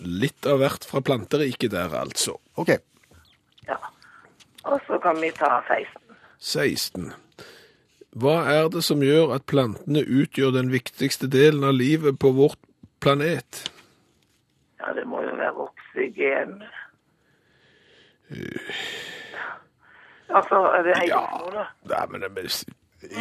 [0.06, 2.36] Litt av hvert fra planteriket der, altså.
[2.54, 2.76] OK.
[3.66, 3.78] Ja.
[4.70, 6.14] Og så kan vi ta 16.
[6.38, 7.10] 16.
[8.18, 12.60] Hva er det som gjør at plantene utgjør den viktigste delen av livet på vårt
[13.02, 13.66] planet?
[14.78, 16.60] Ja, det må jo være oksygen.
[20.28, 21.22] Altså, er det helt Ja.
[21.40, 21.64] nå, da?
[21.88, 22.64] Nei, men det,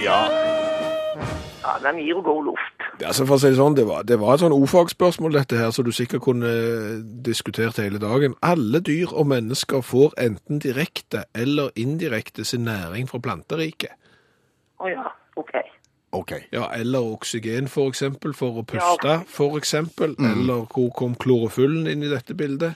[0.03, 0.19] Ja.
[1.63, 2.83] Ja, den gir jo god luft.
[3.05, 5.69] altså for å si det sånn, det var, det var et sånn ordfagsspørsmål dette her,
[5.71, 8.35] så du sikkert kunne eh, diskutert hele dagen.
[8.41, 13.91] Alle dyr og mennesker får enten direkte eller indirekte sin næring fra planteriket.
[14.79, 15.51] Å ja, OK.
[16.13, 16.39] Okay.
[16.51, 21.87] Ja, eller oksygen for eksempel, for å Ja, puste for eksempel, eller hvor kom klorofyllen
[21.91, 22.75] inn i dette bildet?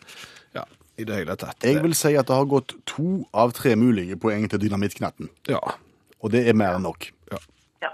[1.00, 1.64] I det hele tatt.
[1.64, 5.30] Jeg vil si at det har gått to av tre mulige poeng til dynamittknatten.
[5.50, 5.60] Ja,
[6.22, 7.08] Og det er mer enn nok.
[7.32, 7.90] Ja.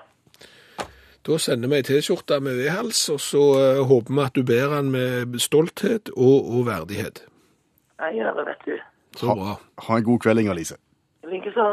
[1.28, 4.76] da sender vi ei T-skjorte med vedhals, og så eh, håper vi at du ber
[4.76, 7.24] den med stolthet og, og verdighet.
[8.00, 8.76] Jeg gjør det, vet du.
[9.18, 9.56] Så bra.
[9.88, 10.76] Ha en god kveld, Inger Lise.
[11.28, 11.68] Likeså.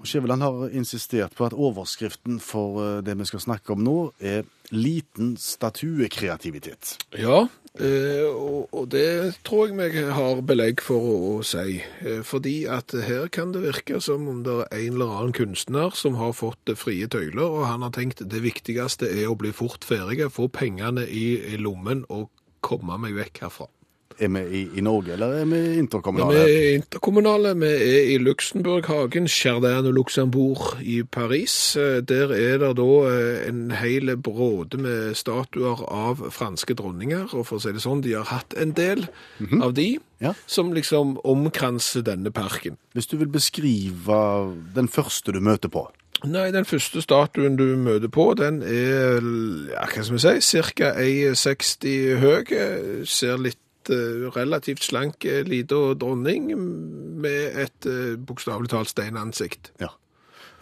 [0.00, 3.74] NRK P1 Og Skjæveland har insistert på at overskriften for eh, det vi skal snakke
[3.74, 6.94] om nå, er liten statuekreativitet.
[7.18, 11.82] Ja, eh, og, det tror jeg meg har belegg for å, si.
[12.00, 15.92] Eh, fordi at her kan det virke som om det er en eller annen kunstner
[15.92, 19.84] som har fått frie tøyler, og han har tenkt det viktigste er å bli fort
[19.84, 22.30] ferdig, få pengene i lommen og
[22.64, 23.68] komme meg vekk herfra.
[24.20, 28.18] Er vi i, i Norge, eller er vi interkommunale vi er interkommunale, vi er i
[28.20, 31.54] Luxembourg-hagen, Chardin og Luxembourg i Paris.
[31.80, 37.46] Eh, Der er det da eh, en hel bråde med statuer av franske dronninger, og
[37.48, 39.06] for å si det sånn, de har hatt en del
[39.62, 40.34] av de, Ja.
[40.46, 42.76] som liksom omkranser denne parken.
[42.92, 44.20] Hvis du vil beskrive
[44.74, 45.86] den første du møter på.
[46.28, 49.24] Nei, den første statuen du møter på, den er,
[49.72, 53.56] ja, hva skal vi si, cirka 1,60 høy, ser litt
[53.94, 56.52] eh, relativt slank, lita dronning
[57.20, 59.72] med et eh, bokstavelig talt steinansikt.
[59.80, 59.90] Ja.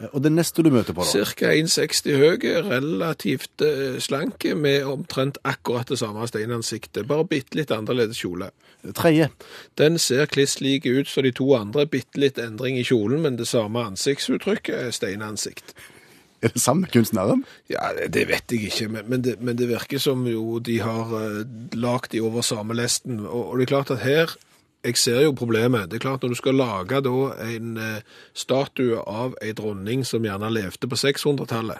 [0.00, 1.10] Eh, Og det neste du møter på, da?
[1.10, 7.74] Cirka 1,60 høy, relativt eh, slank, med omtrent akkurat det samme steinansiktet, bare bitte litt
[7.74, 8.50] annerledes kjole.
[8.94, 9.26] Tredje.
[9.74, 13.36] Den ser kliss lik ut som de to andre, bitte litt endring i kjolen, men
[13.36, 15.74] det samme ansiktsuttrykket steinansikt.
[16.44, 17.44] Er det samme kunstneren?
[17.70, 20.78] Ja, det- det vet jeg ikke, men, men, det, men det virker som jo de
[20.80, 21.42] har uh,
[21.74, 23.18] lagt de over samme lesten.
[23.26, 24.36] Og, og det er klart at her
[24.84, 25.88] jeg ser jo problemet.
[25.90, 27.14] Det er klart Når du skal lage da
[27.44, 28.00] en eh,
[28.32, 31.78] statue av ei dronning som gjerne levde på 600-tallet,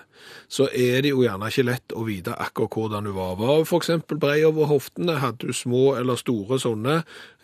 [0.51, 3.37] så er det jo gjerne ikke lett å vite akkurat hvordan hun var.
[3.39, 3.91] Var hun f.eks.
[4.19, 5.15] brei over hoftene?
[5.23, 6.97] Hadde du små eller store sånne?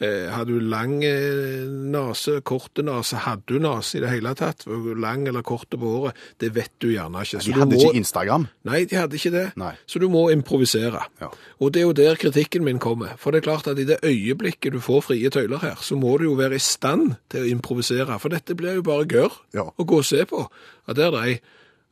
[0.03, 1.62] Eh, hadde du lang eh,
[1.95, 3.23] nase, korte nase?
[3.25, 4.67] Hadde du nase i det hele tatt?
[4.67, 6.19] Var hun lang eller kort på håret?
[6.43, 7.38] Det vet du gjerne ikke.
[7.40, 8.49] Så De du hadde må- ikke Instagram.
[8.67, 9.47] Nei, de hadde ikke det.
[9.61, 9.73] Nei.
[9.87, 11.07] Så du må improvisere.
[11.23, 11.31] Ja.
[11.62, 13.14] Og det er jo der kritikken min kommer.
[13.23, 16.16] For det er klart at i det øyeblikket du får frie tøyler her, så må
[16.18, 18.18] du jo være i stand til å improvisere.
[18.20, 19.62] For dette blir jo bare gørr Ja.
[19.78, 20.48] å gå og se på.
[20.88, 21.40] Ja, der er ei.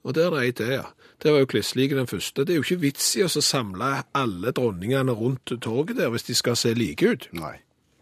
[0.04, 0.82] Og der er det ei til, ja.
[1.22, 2.44] Det var jo klisslik den første.
[2.44, 6.34] Det er jo ikke vits i å samle alle dronningene rundt torget der hvis de
[6.34, 7.28] skal se like ut.
[7.32, 7.58] Nei.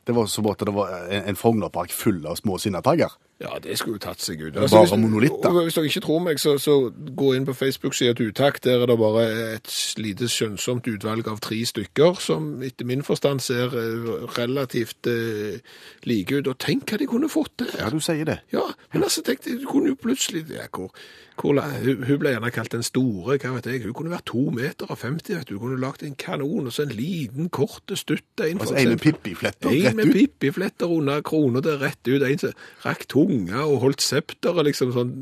[0.07, 3.11] Det var som at det var en, en Frognerpark full av små sinnatagger.
[3.41, 4.57] Ja, det skulle jo tatt seg ut.
[4.57, 5.55] Altså, bare monolitter.
[5.65, 8.67] Hvis dere ikke tror meg, så, så gå inn på Facebook-sida til Utakt.
[8.69, 9.23] Der er det bare
[9.55, 15.57] et lite skjønnsomt utvalg av tre stykker, som etter min forstand ser eh, relativt eh,
[16.05, 16.53] like ut.
[16.53, 17.73] Og tenk hva de kunne fått til!
[17.81, 18.43] Ja, du sier det.
[18.53, 20.93] Ja, men altså, tenk, de kunne jo plutselig ja, hvor,
[21.41, 23.83] hvor, hun, hun ble gjerne kalt den store, hva vet jeg.
[23.87, 25.57] Hun kunne vært to meter og 50, vet du.
[25.57, 28.61] Hun kunne lagt en kanon, og så en liten, korte stutte inn.
[28.61, 29.89] Altså en med pippifletter rett ut?
[29.91, 32.23] En med pippifletter under krona der rett ut.
[32.27, 35.17] En som rakk tunga og holdt septer liksom sånn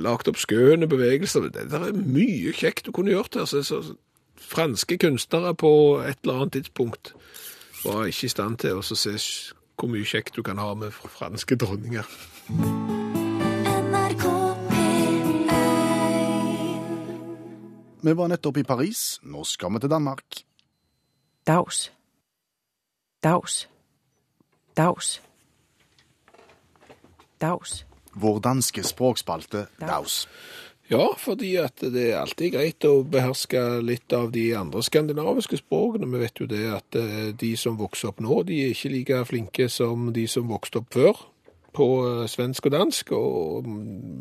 [0.00, 1.50] lagt opp skøne bevegelser.
[1.52, 3.48] Det, der er mye kjekt du kunne gjort her.
[3.50, 3.82] Så, så,
[4.46, 5.70] franske kunstnere på
[6.06, 7.14] et eller annet tidspunkt
[7.84, 9.16] var ikke i stand til å se
[9.76, 12.95] hvor mye kjekt du kan ha med franske dronninger.
[18.00, 19.18] Vi var nettopp i Paris.
[19.22, 20.42] Nå skal vi til Danmark.
[21.46, 21.90] Daus.
[23.22, 23.68] Daus.
[24.76, 25.20] Daus.
[27.40, 27.84] Daus.
[28.16, 30.26] Vår danske språkspalte Daus.
[30.88, 36.06] Ja, fordi at det er alltid greit å beherske litt av de andre skandinaviske språkene.
[36.12, 39.24] Vi vet jo det at eh, de som vokser opp nå, de er ikke like
[39.26, 41.24] flinke som de som vokste opp før
[41.76, 43.66] på eh, svensk og dansk, og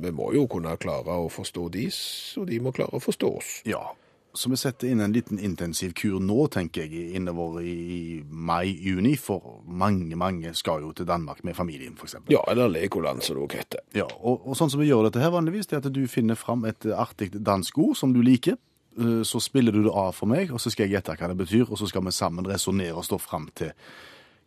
[0.04, 3.54] vi må jo kunne klare å forstå de, så de må klare å forstå oss.
[3.70, 3.88] Ja,
[4.36, 9.62] så vi setter inn en liten intensiv kur nå, tenker jeg, innover i mai-juni, for
[9.66, 12.36] mange, mange skal jo til Danmark med familien, eksempel.
[12.36, 13.86] Ja, eller Legoland, som det også heter.
[13.96, 16.40] Ja, og, og sånn som vi gjør dette her vanligvis, det er at du finner
[16.40, 18.60] fram et artig dansk ord som du liker,
[19.00, 21.40] eh, så spiller du det av for meg, og så skal jeg gjette hva det
[21.46, 23.72] betyr, og så skal vi sammen resonere og stå fram til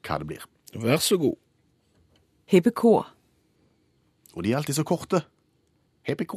[0.05, 0.49] hva det blir.
[0.77, 1.39] Vær så god.
[2.49, 3.07] Hippekor.
[4.35, 5.21] Og de er alltid så korte.
[6.09, 6.35] HPK.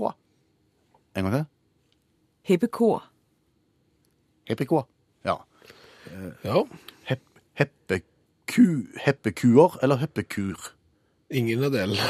[1.16, 1.46] En gang til.
[2.50, 3.04] Hippekor.
[4.50, 4.72] HPK.
[5.26, 5.36] Ja.
[6.44, 6.64] Ja,
[7.08, 7.22] Hep,
[7.54, 8.66] heppeku,
[9.06, 10.72] heppekuer eller heppekur?
[11.32, 12.04] ingen av delene.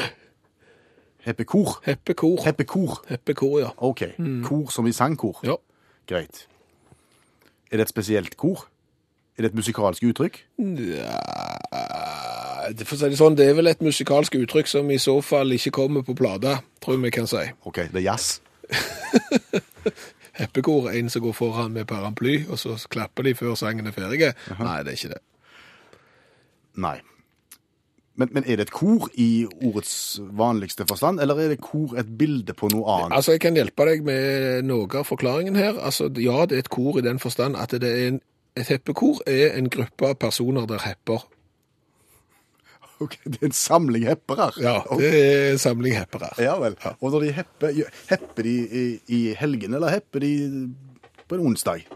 [1.21, 1.75] Heppekor.
[1.85, 2.39] Heppekor.
[2.45, 3.03] Heppekor.
[3.09, 3.69] Heppekor, ja.
[3.77, 4.01] Ok.
[4.47, 5.37] Kor som i sangkor.
[5.45, 5.55] Ja.
[6.09, 6.47] Greit.
[7.71, 8.65] Er det et spesielt kor?
[9.37, 10.39] Er det et musikalsk uttrykk?
[10.57, 11.19] Ja,
[12.69, 15.17] det, for å si det sånn, det er vel et musikalsk uttrykk som i så
[15.25, 17.43] fall ikke kommer på plata, tror jeg vi kan si.
[17.67, 18.41] Ok, det er jazz.
[20.41, 24.33] Heppekor en som går foran med paraply, og så klapper de før sangen er ferdig.
[24.59, 25.23] Nei, det er ikke det.
[26.81, 26.97] Nei.
[28.15, 32.09] Men, men er det et kor i ordets vanligste forstand, eller er det kor et
[32.17, 33.15] bilde på noe annet?
[33.17, 35.79] Altså, jeg kan hjelpe deg med noe av forklaringen her.
[35.79, 38.19] Altså, ja, det er et kor i den forstand at det en,
[38.59, 41.23] et heppekor er en gruppe av personer der hepper.
[43.01, 44.51] Ok, det er en samling heppere.
[44.61, 46.29] Ja, det er en samling heppere.
[46.41, 46.75] Ja vel.
[46.99, 47.79] Og når de hepper,
[48.11, 50.33] hepper de i, i helgen, eller hepper de
[51.27, 51.87] på en onsdag?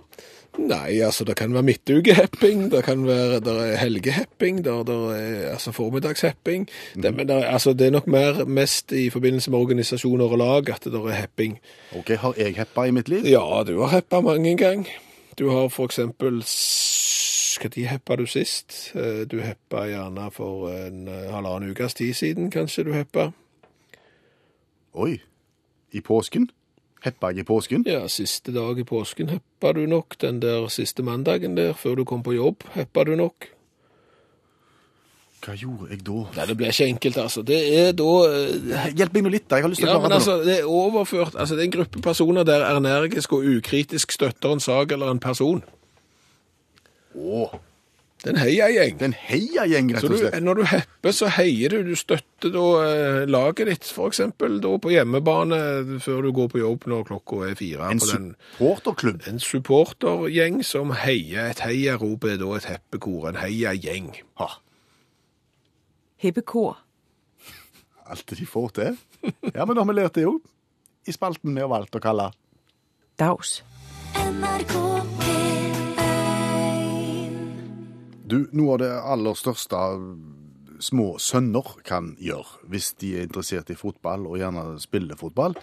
[0.56, 5.50] Nei, altså det kan være midtukehepping, det kan være der er helgehepping, der, der er
[5.52, 6.64] altså formiddagshepping.
[6.96, 10.38] Det, men der, er- altså, det er nok mer mest i forbindelse med organisasjoner og
[10.40, 11.58] lag at det er hepping.
[12.00, 13.28] Ok, har jeg heppa i mitt liv?
[13.28, 14.96] Ja, du har heppa mange ganger.
[15.36, 16.40] Du har for eksempel
[17.60, 18.92] Tid heppa du sist?
[18.96, 23.32] Eh, Du heppa gjerne for en eh, halvannen ukes tid siden, kanskje du heppa.
[24.94, 25.18] Oi.
[25.96, 26.50] I påsken?
[27.06, 27.84] Heppa jeg i påsken?
[27.88, 30.18] Ja, siste dag i påsken heppa du nok.
[30.22, 33.48] Den der siste mandagen der, før du kom på jobb, heppa du nok.
[35.46, 36.24] Hva gjorde jeg da?
[36.40, 37.44] Nei, det blir ikke enkelt, altså.
[37.46, 39.60] Det er da eh, Hjelp meg nå litt, da.
[39.60, 40.22] Jeg har lyst til Ja, å men klare det.
[40.24, 44.56] altså, det er overført Altså, det er en gruppe personer der energisk og ukritisk støtter
[44.56, 45.62] en sak eller en person.
[47.16, 47.54] Åh,
[48.24, 48.94] Det er en heiagjeng.
[48.98, 50.44] det er en heiagjeng, rett Så og du, slett.
[50.44, 51.84] når du hepper, så heier du.
[51.84, 56.88] Du støtter da eh, laget ditt, eksempel, da på hjemmebane før du går på jobb
[56.90, 57.92] når klokka er fire.
[57.92, 59.22] En supporterklubb.
[59.28, 61.52] En supportergjeng som heier.
[61.52, 64.10] Et heiarop er da et heppekor, en heiagjeng.
[64.42, 64.50] Ha,
[66.24, 66.78] Hippekor.
[68.10, 68.98] alt de får til.
[69.54, 70.40] Ja, men da har vi lært det jo.
[71.06, 72.32] I spalten vi har valgt å kalle
[73.20, 73.60] Daus.
[74.16, 74.74] NRK
[75.20, 75.55] P1
[78.26, 79.80] Du, noe av det aller største
[80.82, 85.54] små sønner kan gjøre, hvis de er interessert i fotball og gjerne spiller fotball,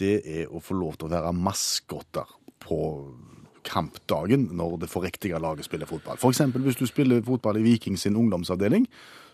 [0.00, 2.80] det er å få lov til å være maskotter på
[3.66, 6.18] kampdagen når det forriktige laget spiller fotball.
[6.18, 8.88] Eksempel hvis du spiller fotball i Viking sin ungdomsavdeling,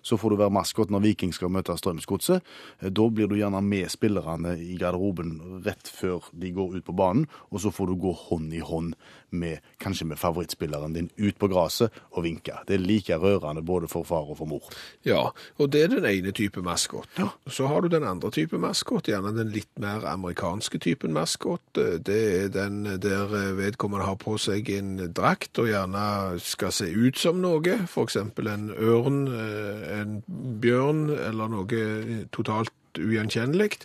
[0.07, 2.45] så får du være maskot når Viking skal møte Strømsgodset.
[2.81, 6.95] Eh, Da blir du gjerne med spillerne i garderoben rett før de går ut på
[6.97, 8.95] banen, og så får du gå hånd i hånd
[9.37, 12.55] med kanskje med favorittspilleren din ut på gresset og vinke.
[12.69, 14.71] Det er like rørende både for far og for mor.
[15.05, 17.09] Ja, og det er den ene type maskot.
[17.51, 21.63] Så har du den andre type maskot, gjerne den litt mer amerikanske typen maskot.
[21.75, 27.19] Det er den der vedkommende har på seg en drakt og gjerne skal se ut
[27.19, 27.77] som noe,
[28.07, 30.18] eksempel en ørn, eh, en
[30.62, 31.84] bjørn eller noe
[32.34, 33.76] totalt ugjenkjennelig,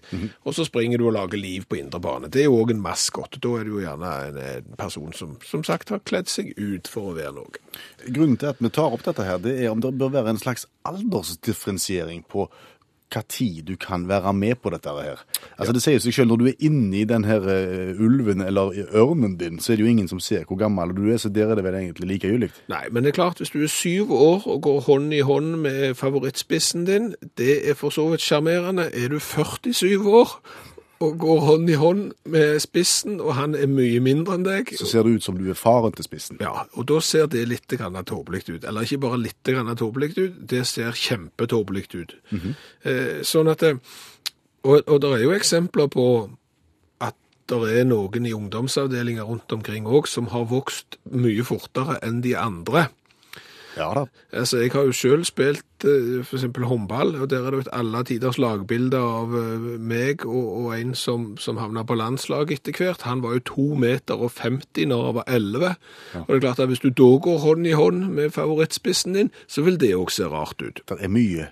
[0.46, 2.30] og så springer du og lager liv på indre bane.
[2.32, 3.38] Det er jo òg en maskot.
[3.44, 7.12] Da er det jo gjerne en person som som sagt har kledd seg ut for
[7.12, 7.64] å være noe.
[8.08, 10.42] Grunnen til at vi tar opp dette her, det er om det bør være en
[10.42, 12.48] slags aldersdifferensiering på
[13.12, 15.22] hva tid du kan være med på dette her.
[15.58, 19.38] Altså Det sier seg selv, når du er inni den her eh, ulven eller ørnen
[19.40, 21.60] din, så er det jo ingen som ser hvor gammel du er, så der er
[21.60, 22.52] det vel egentlig likegyldig.
[22.72, 25.56] Nei, men det er klart, hvis du er syv år og går hånd i hånd
[25.66, 28.90] med favorittspissen din, det er for så vidt sjarmerende.
[28.94, 30.38] Er du 47 år
[31.02, 34.86] og går hånd i hånd med spissen, og han er mye mindre enn deg, Så
[34.90, 36.38] ser det ut som du er faren til spissen.
[36.42, 38.64] ja, og da ser det litt tåpelig ut.
[38.64, 42.16] Eller ikke bare litt tåpelig ut, det ser kjempetåpelig ut.
[42.84, 43.80] eh, sånn at det,
[44.64, 46.06] og, og det er jo eksempler på
[47.02, 47.16] at
[47.50, 52.36] det er noen i ungdomsavdelinger rundt omkring òg som har vokst mye fortere enn de
[52.38, 52.90] andre.
[53.78, 54.06] Ja da.
[54.34, 57.66] Altså, Jeg har jo selv spilt eh, for eksempel håndball, og der er det jo
[57.66, 62.60] et alle tiders lagbilde av eh, meg og, og en som, som havna på landslaget
[62.60, 63.08] etter hvert.
[63.08, 65.74] Han var jo 2 meter og 50 når han var 11.
[66.22, 69.32] Og det er klart at hvis du da går hånd i hånd med favorittspissen din,
[69.48, 70.84] så vil det òg se rart ut.
[70.90, 71.52] Det er mye.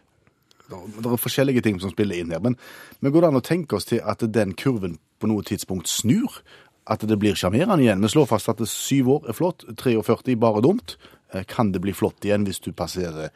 [0.70, 2.42] Det er forskjellige ting som spiller inn her.
[2.44, 2.58] Men,
[3.02, 6.42] men går det an å tenke oss til at den kurven på noe tidspunkt snur?
[6.90, 8.02] At det blir sjarmerende igjen?
[8.02, 10.98] Vi slår fast at syv år er flott, 43 bare dumt.
[11.34, 13.30] Eh, Kan det bli flott igjen hvis du passerer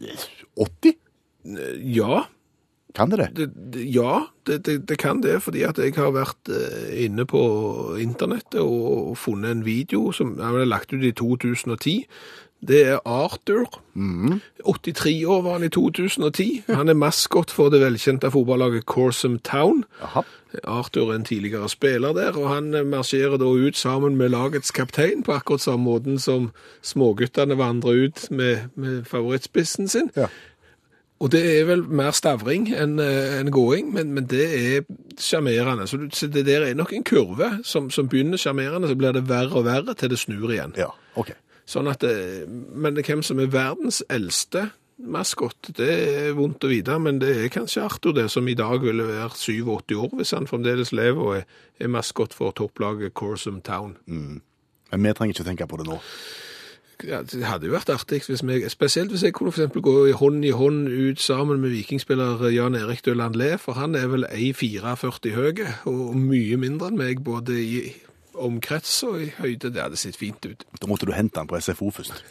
[0.00, 0.26] eh,
[0.56, 0.96] 80?
[1.94, 2.24] Ja,
[2.94, 3.28] Kan det det?
[3.36, 4.58] det, det, ja det,
[4.88, 7.40] det, kan det, fordi at jeg har vært eh, inne på
[8.00, 12.06] internettet og funnet en video som jeg lagt ut i 2010.
[12.60, 13.80] Det er Arthur.
[14.66, 16.64] 83 år var han i 2010.
[16.68, 19.84] Han er maskot for det velkjente fotballaget Corsum Town.
[20.02, 20.24] Aha.
[20.64, 24.70] Arthur er en tidligere spiller der, og han eh, marsjerer da ut sammen med lagets
[24.70, 26.50] kaptein på akkurat samme måten som
[26.82, 30.10] småguttene vandrer ut med, med favorittspissen sin.
[30.16, 30.26] Ja.
[31.20, 34.84] Og det er vel mer stavring enn en gåing, men, men det er
[35.18, 35.86] sjarmerende.
[35.90, 39.26] Så, så det der er nok en kurve som, som begynner sjarmerende, så blir det
[39.28, 40.76] verre og verre til det snur igjen.
[40.78, 41.34] Ja, ok.
[41.68, 46.96] Sånn at, eh, men hvem som er verdens eldste maskot, det er vondt å vite,
[46.98, 50.48] men det er kanskje Arthur det, som i dag ville være 87 år, hvis han
[50.50, 51.46] fremdeles lever og er,
[51.78, 53.96] er maskot for topplaget Corsum Town.
[54.08, 56.00] Men vi trenger ikke tenke på det nå.
[57.06, 60.16] Ja, det hadde jo vært artig, hvis vi, spesielt hvis jeg kunne for gå i
[60.18, 64.26] hånd i hånd ut sammen med vikingspiller Jan Erik Døland Le, for han er vel
[64.26, 67.82] 1,44 høy, og mye mindre enn meg, både i
[68.44, 69.72] omkrets og i høyde.
[69.74, 70.64] Det hadde sett fint ut.
[70.80, 72.24] Da måtte du hente den på SFO først.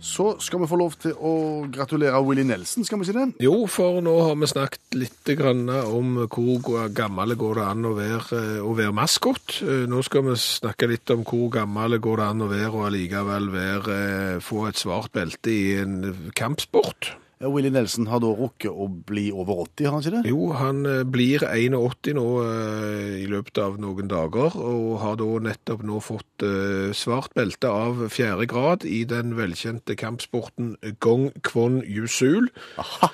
[0.00, 1.30] Så skal vi få lov til å
[1.68, 3.26] gratulere Willy Nelson, skal vi si det?
[3.44, 7.92] Jo, for nå har vi snakket litt grann om hvor gammel går det an å
[7.98, 9.58] være, eh, å være maskot.
[9.60, 12.86] Eh, Nå skal vi snakke litt om hvor gammel går det an å være og
[12.88, 17.12] allikevel være, eh, få et svart belte i en kampsport.
[17.40, 20.28] Ja, Willy Nelson har da rukket å bli over 80, har han ikke det?
[20.28, 25.28] Jo, han eh, blir 81 nå eh, i løpet av noen dager, og har da
[25.46, 31.80] nettopp nå fått eh, svart belte av fjerde grad i den velkjente kampsporten Gong Kwon
[31.88, 32.50] Yusul.
[32.82, 33.08] Aha.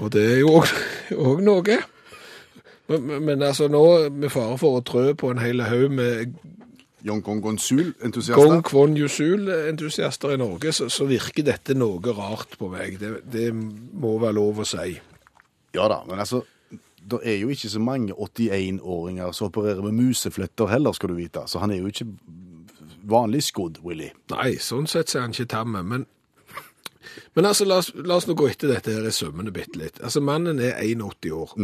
[0.00, 0.56] Og det er jo
[1.20, 1.76] òg noe.
[2.88, 3.84] Men, men- men altså nå,
[4.16, 6.36] med fare for å trø på en hel haug med
[7.04, 7.92] Yong Kong Gonsul,
[8.34, 8.62] Gong.
[8.64, 12.96] Kwon Yusul-entusiaster i Norge, så, så virker dette noe rart på meg.
[12.98, 14.96] Det, det må være lov å si.
[15.76, 16.40] Ja da, men altså,
[17.06, 21.44] det er jo ikke så mange 81-åringer som opererer med musefletter heller, skal du vite.
[21.46, 22.08] Så han er jo ikke
[23.06, 24.10] vanlig skodd, Willy.
[24.32, 25.76] Nei, sånn sett så er han ikke tam.
[25.76, 26.08] men
[27.36, 30.00] Men altså, la oss, la oss nå gå etter dette her i sømmene bitte litt.
[30.02, 31.54] Altså, mannen er 81 år.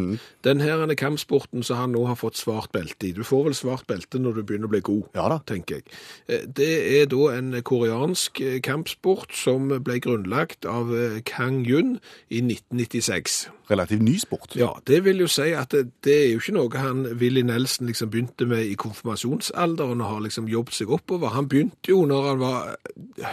[0.44, 3.12] Den her er kampsporten som han nå har fått svart belte i.
[3.16, 5.38] Du får vel svart belte når du begynner å bli god, Ja da.
[5.46, 5.84] tenker jeg.
[6.28, 11.98] Eh, Det er da en koreansk eh, kampsport som ble grunnlagt av eh, Kang Yun
[12.30, 13.48] i 1996.
[13.70, 14.57] Relativt ny sport.
[14.59, 17.86] Ja, det vil jo si at det, det er jo ikke noe han Willy Nelson
[17.88, 21.32] liksom begynte med i konfirmasjonsalderen og har liksom jobbet seg oppover.
[21.36, 22.76] Han begynte jo når han var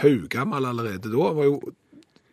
[0.00, 1.26] haugammel allerede da.
[1.28, 1.60] Han var jo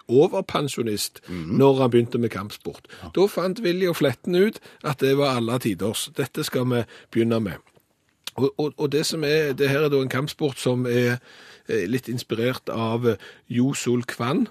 [0.07, 2.87] overpensjonist når han begynte med kampsport.
[3.15, 6.09] Da fant Willy og Fletten ut at det var alle tiders.
[6.17, 7.63] Dette skal vi begynne med.
[8.37, 11.17] Og, og, og det som er, det her er da en kampsport som er
[11.67, 14.45] eh, litt inspirert av eh, Yosul Kwan.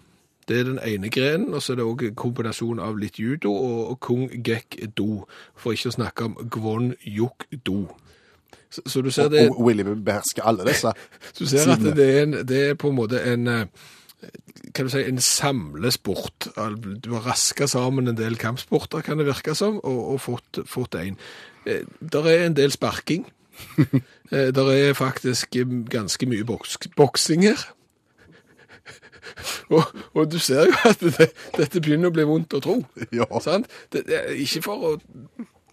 [0.49, 3.79] Det er den ene grenen, og så er det en kombinasjon av litt judo og,
[3.91, 5.27] og kung gek do,
[5.59, 7.87] for ikke å snakke om gwon yuk do.
[8.71, 10.93] Så, så du ser det, og Willy behersker alle disse.
[11.39, 13.87] du ser at det er, en, det er på en måte en eh,
[14.75, 16.49] kan du si, en samlesport.
[17.05, 20.95] Du har raska sammen en del kampsporter, kan det virke som, og, og fått, fått
[21.01, 21.17] en.
[21.67, 23.27] Eh, Der er en del sparking.
[24.33, 27.61] Eh, Der er faktisk eh, ganske mye boks, boksing her.
[29.71, 29.83] Og,
[30.15, 32.77] og du ser jo at det, dette begynner å bli vondt å tro.
[33.15, 33.27] Ja.
[33.43, 33.67] Sant?
[33.95, 34.91] Det, det ikke for å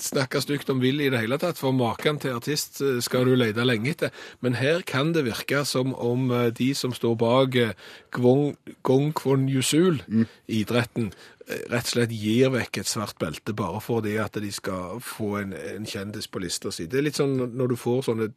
[0.03, 3.35] snakke stygt om Willy i det hele tatt, for maken til artist eh, skal du
[3.39, 4.13] lete lenge etter.
[4.43, 7.75] Men her kan det virke som om eh, de som står bak eh,
[8.15, 10.01] Gwong, Gong Kwon Yusul,
[10.47, 11.11] idretten,
[11.47, 15.37] eh, rett og slett gir vekk et svart belte bare fordi at de skal få
[15.41, 16.87] en, en kjendis på lista si.
[16.87, 18.33] Det er litt sånn når du får sånne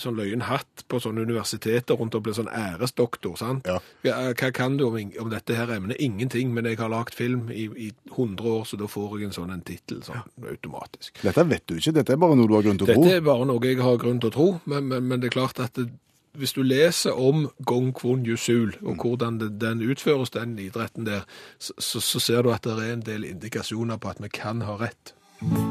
[0.00, 3.68] sånn løyen hatt på sånne universiteter rundt og blir sånn æresdoktor, sant?
[3.68, 3.78] Ja.
[4.02, 5.98] hva kan du om, om dette her emnet?
[6.00, 9.36] Ingenting, men jeg har lagt film i, i 100 år, så da får jeg en
[9.36, 11.22] sånn en tittel sånn automatisk.
[11.24, 13.06] Dette vet du ikke, dette er bare noe du har grunn til å tro?
[13.06, 15.36] Dette er bare noe jeg har grunn til å tro, men, men, men det er
[15.40, 15.90] klart at det,
[16.38, 21.26] hvis du leser om Gong Kwon Yusul, og hvordan det, den utføres, den idretten der,
[21.58, 24.62] så, så, så ser du at det er en del indikasjoner på at vi kan
[24.68, 25.16] ha rett.
[25.42, 25.67] NRK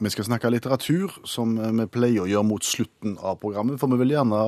[0.00, 3.92] Vi skal snakke litteratur, som eh, vi pleier å gjøre mot slutten av programmet, for
[3.92, 4.40] vi vil gjerne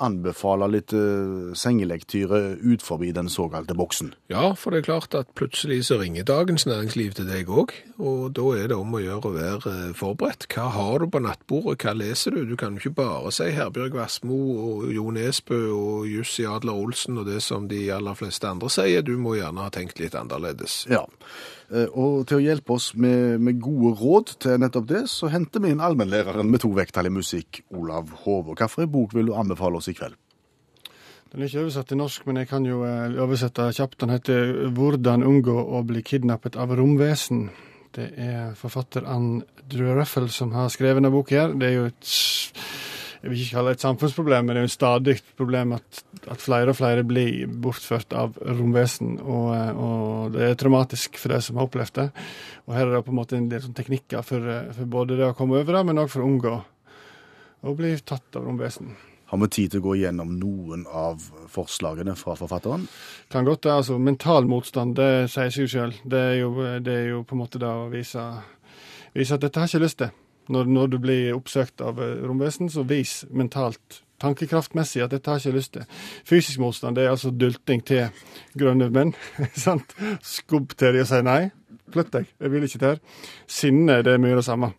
[0.00, 4.12] anbefale litt uh, sengelektyre ut forbi den såkalte boksen.
[4.32, 8.32] Ja, for det er klart at plutselig så ringer Dagens Næringsliv til deg òg, og
[8.36, 10.48] da er det om å gjøre å være eh, forberedt.
[10.52, 12.44] Hva har du på nattbordet, hva leser du?
[12.48, 17.20] Du kan jo ikke bare si Herbjørg Wassmo og Jo Nesbø og Jussi Adler Olsen
[17.20, 19.04] og det som de aller fleste andre sier.
[19.06, 20.82] Du må gjerne ha tenkt litt annerledes.
[20.90, 21.04] Ja,
[21.70, 25.62] eh, og til å hjelpe oss med, med gode råd til nettopp det, så henter
[25.62, 28.56] vi inn allmennlæreren med to vekttall i musikk, Olav Hove.
[28.56, 30.18] Hvilken bok vil du anbefale oss i kveld?
[31.32, 33.98] Den er ikke oversatt til norsk, men jeg kan jo eh, oversette kjapt.
[34.02, 37.48] Den heter 'Hvordan unngå å bli kidnappet av romvesen'.
[37.92, 41.54] Det er forfatter Andrew Ruffel som har skrevet denne boka her.
[41.56, 42.04] Det er jo et
[43.22, 46.00] jeg vil ikke kalle det et samfunnsproblem, men det er jo et stadig problem at,
[46.26, 49.20] at flere og flere blir bortført av romvesen.
[49.22, 52.08] Og, eh, og det er traumatisk for de som har opplevd det.
[52.66, 55.20] Og her er det på en måte en del sånn teknikker for, eh, for både
[55.20, 56.56] det å komme over det, men òg for å unngå
[57.62, 58.90] å bli tatt av romvesen.
[59.32, 62.82] Har vi tid til å gå gjennom noen av forslagene fra forfatteren?
[63.32, 63.70] Kan godt det.
[63.72, 63.96] altså.
[63.96, 65.94] Mental motstand, det sier seg jo sjøl.
[66.04, 66.20] Det,
[66.84, 68.26] det er jo på en måte det å vise,
[69.16, 70.12] vise at dette har ikke lyst til.
[70.52, 75.40] Når, når du blir oppsøkt av eh, romvesen, så vis mentalt, tankekraftmessig, at dette har
[75.40, 75.88] ikke lyst til.
[76.28, 78.28] Fysisk motstand, det er altså dulting til
[78.58, 79.14] grønne menn.
[79.64, 79.96] sant?
[80.20, 81.40] Skubb til de og si nei.
[81.92, 83.02] Flytt deg, jeg vil ikke til her.
[83.48, 84.74] Sinne, det er mye det samme.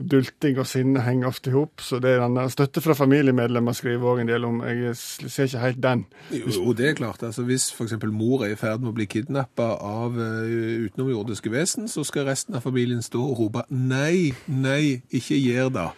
[0.00, 4.12] Dulting og sinne henger ofte i hop, så det er denne støtte fra familiemedlemmer skriver
[4.12, 4.62] òg en del om.
[4.64, 6.04] Jeg ser ikke helt den.
[6.32, 7.22] Jo, det er klart.
[7.26, 7.98] altså Hvis f.eks.
[8.08, 12.56] mor er i ferd med å bli kidnappa av uh, utenomjordiske vesen, så skal resten
[12.56, 15.92] av familien stå og rope 'nei, nei, ikke gjør det'.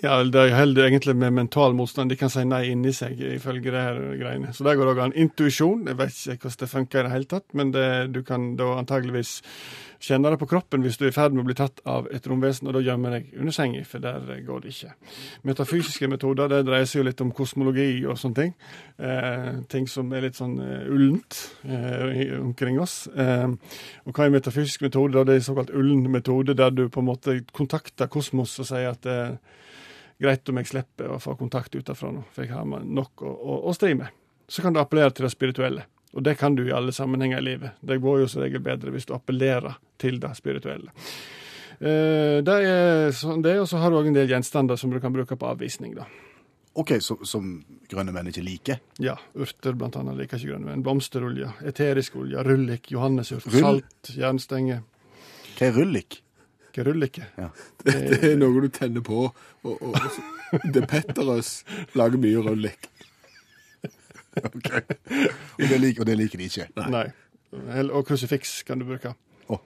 [0.00, 2.08] Ja, det holder egentlig med mental motstand.
[2.08, 4.54] De kan si nei inni seg, ifølge det her greiene.
[4.56, 5.12] Så der går det òg an.
[5.12, 7.84] Intuisjon, jeg vet ikke hvordan det funker i det hele tatt, men det,
[8.14, 9.34] du kan da antageligvis
[10.00, 12.24] kjenne det på kroppen hvis du er i ferd med å bli tatt av et
[12.32, 14.94] romvesen, og da gjemmer deg under senga, for der går det ikke.
[15.50, 18.56] Metafysiske metoder, det dreier seg jo litt om kosmologi og sånne ting.
[18.96, 23.02] Eh, ting som er litt sånn uh, ullent eh, omkring oss.
[23.12, 23.48] Eh,
[24.08, 25.28] og hva er metafysisk metode?
[25.28, 28.94] Det er en såkalt ullen metode, der du på en måte kontakter kosmos og sier
[28.94, 29.58] at eh,
[30.20, 33.58] greit om jeg slipper å få kontakt utenfra nå, for jeg har nok å, å,
[33.70, 34.12] å stri med.
[34.50, 35.86] Så kan du appellere til det spirituelle.
[36.12, 37.76] Og det kan du i alle sammenhenger i livet.
[37.86, 40.90] Det går jo som regel bedre hvis du appellerer til det spirituelle.
[41.80, 44.98] Eh, det er sånn det, og så har du òg en del gjenstander som du
[45.00, 45.94] kan bruke på avvisning.
[45.96, 46.08] da.
[46.80, 47.46] OK, så, som
[47.90, 48.80] grønne menn ikke liker.
[49.02, 50.84] Ja, urter blant annet liker ikke grønne menn.
[50.86, 53.62] Blomsterolje, eterisk olje, rullik, johannesurt, Rull?
[53.64, 54.82] salt, jernstenge.
[55.56, 56.20] Hva er rullik?
[56.74, 56.84] Hva
[57.38, 57.48] Ja.
[57.84, 59.26] Det, det er noe du tenner på,
[59.64, 59.96] og, og,
[60.52, 61.64] og det Petterøes
[61.94, 62.90] lager mye rullik.
[64.36, 64.82] Okay.
[65.58, 66.66] Og, det liker, og det liker de ikke.
[66.76, 66.90] Nei.
[66.92, 67.84] Nei.
[67.90, 69.14] Og krusifiks kan du bruke.
[69.50, 69.58] Å.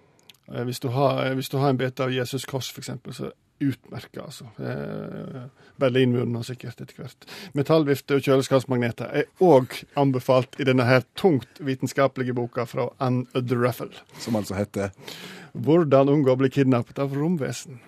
[0.52, 3.30] Eh, Hvis, du har, hvis du har en bete av Jesus kors, for eksempel, så
[3.62, 4.46] utmerka, altså.
[4.58, 5.46] Eh,
[5.80, 7.26] Berlinmuren og sikkert etter hvert.
[7.54, 13.92] Metallvifte og kjøleskapsmagneter er òg anbefalt i denne her tungt vitenskapelige boka fra Anne Udderraffel.
[14.18, 14.90] Som altså heter
[15.54, 17.78] 'Hvordan unngå å bli kidnappet av romvesen'.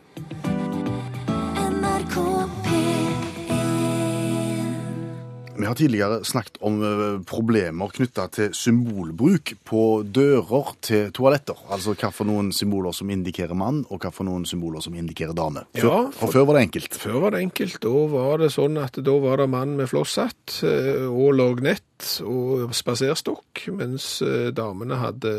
[5.58, 11.58] Vi har tidligere snakket om eh, problemer knytta til symbolbruk på dører til toaletter.
[11.72, 15.36] Altså hva for noen symboler som indikerer mann, og hva for noen symboler som indikerer
[15.36, 15.66] dame.
[15.76, 17.00] Før, Ja, for før var det enkelt.
[17.00, 17.80] Før var det enkelt.
[17.82, 21.62] Da var det sånn at da var det mann med flosshatt og og
[21.96, 25.32] lågnett og spaserstokk, mens eh, damene hadde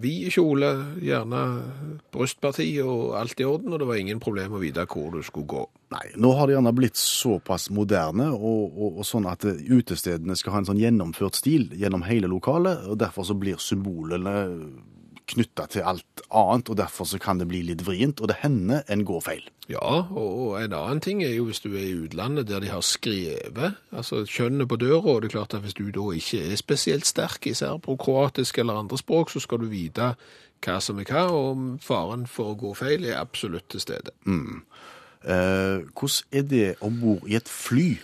[0.00, 1.62] vid kjole, gjerne
[2.12, 5.46] brystparti og alt i orden, og det var ingen problem å vite hvor du skulle
[5.46, 5.66] gå.
[5.92, 10.36] Nei, nå har det gjerne blitt såpass moderne, og, og, og sånn at eh, utestedene
[10.36, 14.48] skal ha en sånn gjennomført stil gjennom hele lokalet, og derfor så blir symbolene
[15.32, 18.86] knytta til alt annet, og derfor så kan det bli litt vrient, og det hender
[18.92, 19.48] en går feil.
[19.70, 22.84] Ja, og en annen ting er jo hvis du er i utlandet der de har
[22.84, 26.60] skrevet, altså kjønnet på døra, og det er klart at hvis du da ikke er
[26.60, 30.14] spesielt sterk i serbokroatisk eller andre språk, så skal du vite
[30.62, 34.14] hva som er hva, og faren for å gå feil er absolutt til stede.
[35.22, 37.96] Eh, hvordan er det om bord i et fly?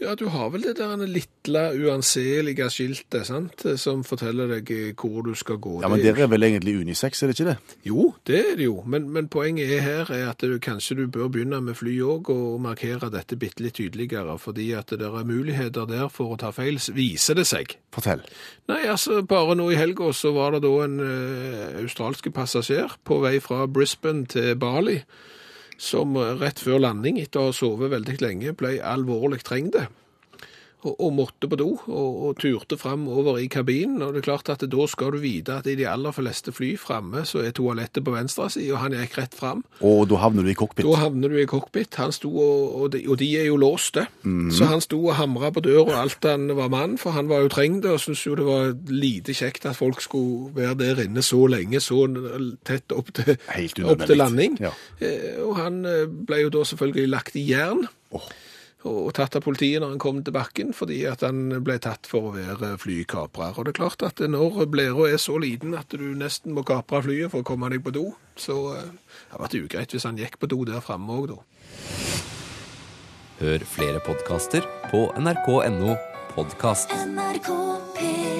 [0.00, 5.20] Ja, du har vel det der lille uanselige skiltet, sant, som forteller deg eh, hvor
[5.26, 5.74] du skal gå.
[5.82, 7.74] Ja, men der er- er vel egentlig unisex, er det ikke det?
[7.84, 11.06] Jo, det er det jo, men, men poenget er her er at du, kanskje du
[11.06, 15.24] bør begynne med fly òg, og markere dette bitte litt tydeligere, fordi at det er
[15.28, 17.76] muligheter der for å ta feil, viser det seg.
[17.92, 18.24] Fortell.
[18.72, 23.20] Nei, altså, bare nå i helga så var det da en ø, australske passasjer på
[23.20, 25.02] vei fra Brisbane til Bali,
[25.80, 29.88] som eh, rett før landing, etter å ha sovet veldig lenge, ble alvorlig trengte.
[30.80, 34.00] Og, og måtte på do, og, og turte fram over i kabinen.
[34.00, 36.70] Og det er klart at da skal du vite at i de aller fleste fly
[36.80, 39.60] framme så er toalettet på venstre side, og han gikk rett fram.
[39.84, 40.86] Og da havner du i cockpit.
[40.88, 41.98] Da havner du i cockpit.
[42.00, 44.06] Han sto og, og, de, og de er jo låste.
[44.56, 47.52] Så han sto og hamra på døra alt han var mann, for han var jo
[47.52, 51.44] trengt og syntes jo det var lite kjekt at folk skulle være der inne så
[51.50, 52.06] lenge, så
[52.64, 53.36] tett opp til,
[53.84, 54.56] opp til landing.
[54.64, 54.72] Ja.
[55.00, 57.84] Eh, Og han eh, ble jo da selvfølgelig lagt i jern.
[58.16, 58.30] Åh.
[58.88, 62.30] Og tatt av politiet når han kom til bakken, fordi at han ble tatt for
[62.30, 63.58] å være flykaprer.
[63.58, 67.02] Og det er klart at når blæra er så liten at du nesten må kapre
[67.04, 68.06] flyet for å komme deg på do,
[68.40, 71.40] så hadde det hadde vært ugreit hvis han gikk på do der framme òg, da.
[73.40, 75.96] Hør flere podkaster på nrk.no
[76.34, 76.92] podkast.
[76.92, 77.48] NRK
[77.96, 78.39] P1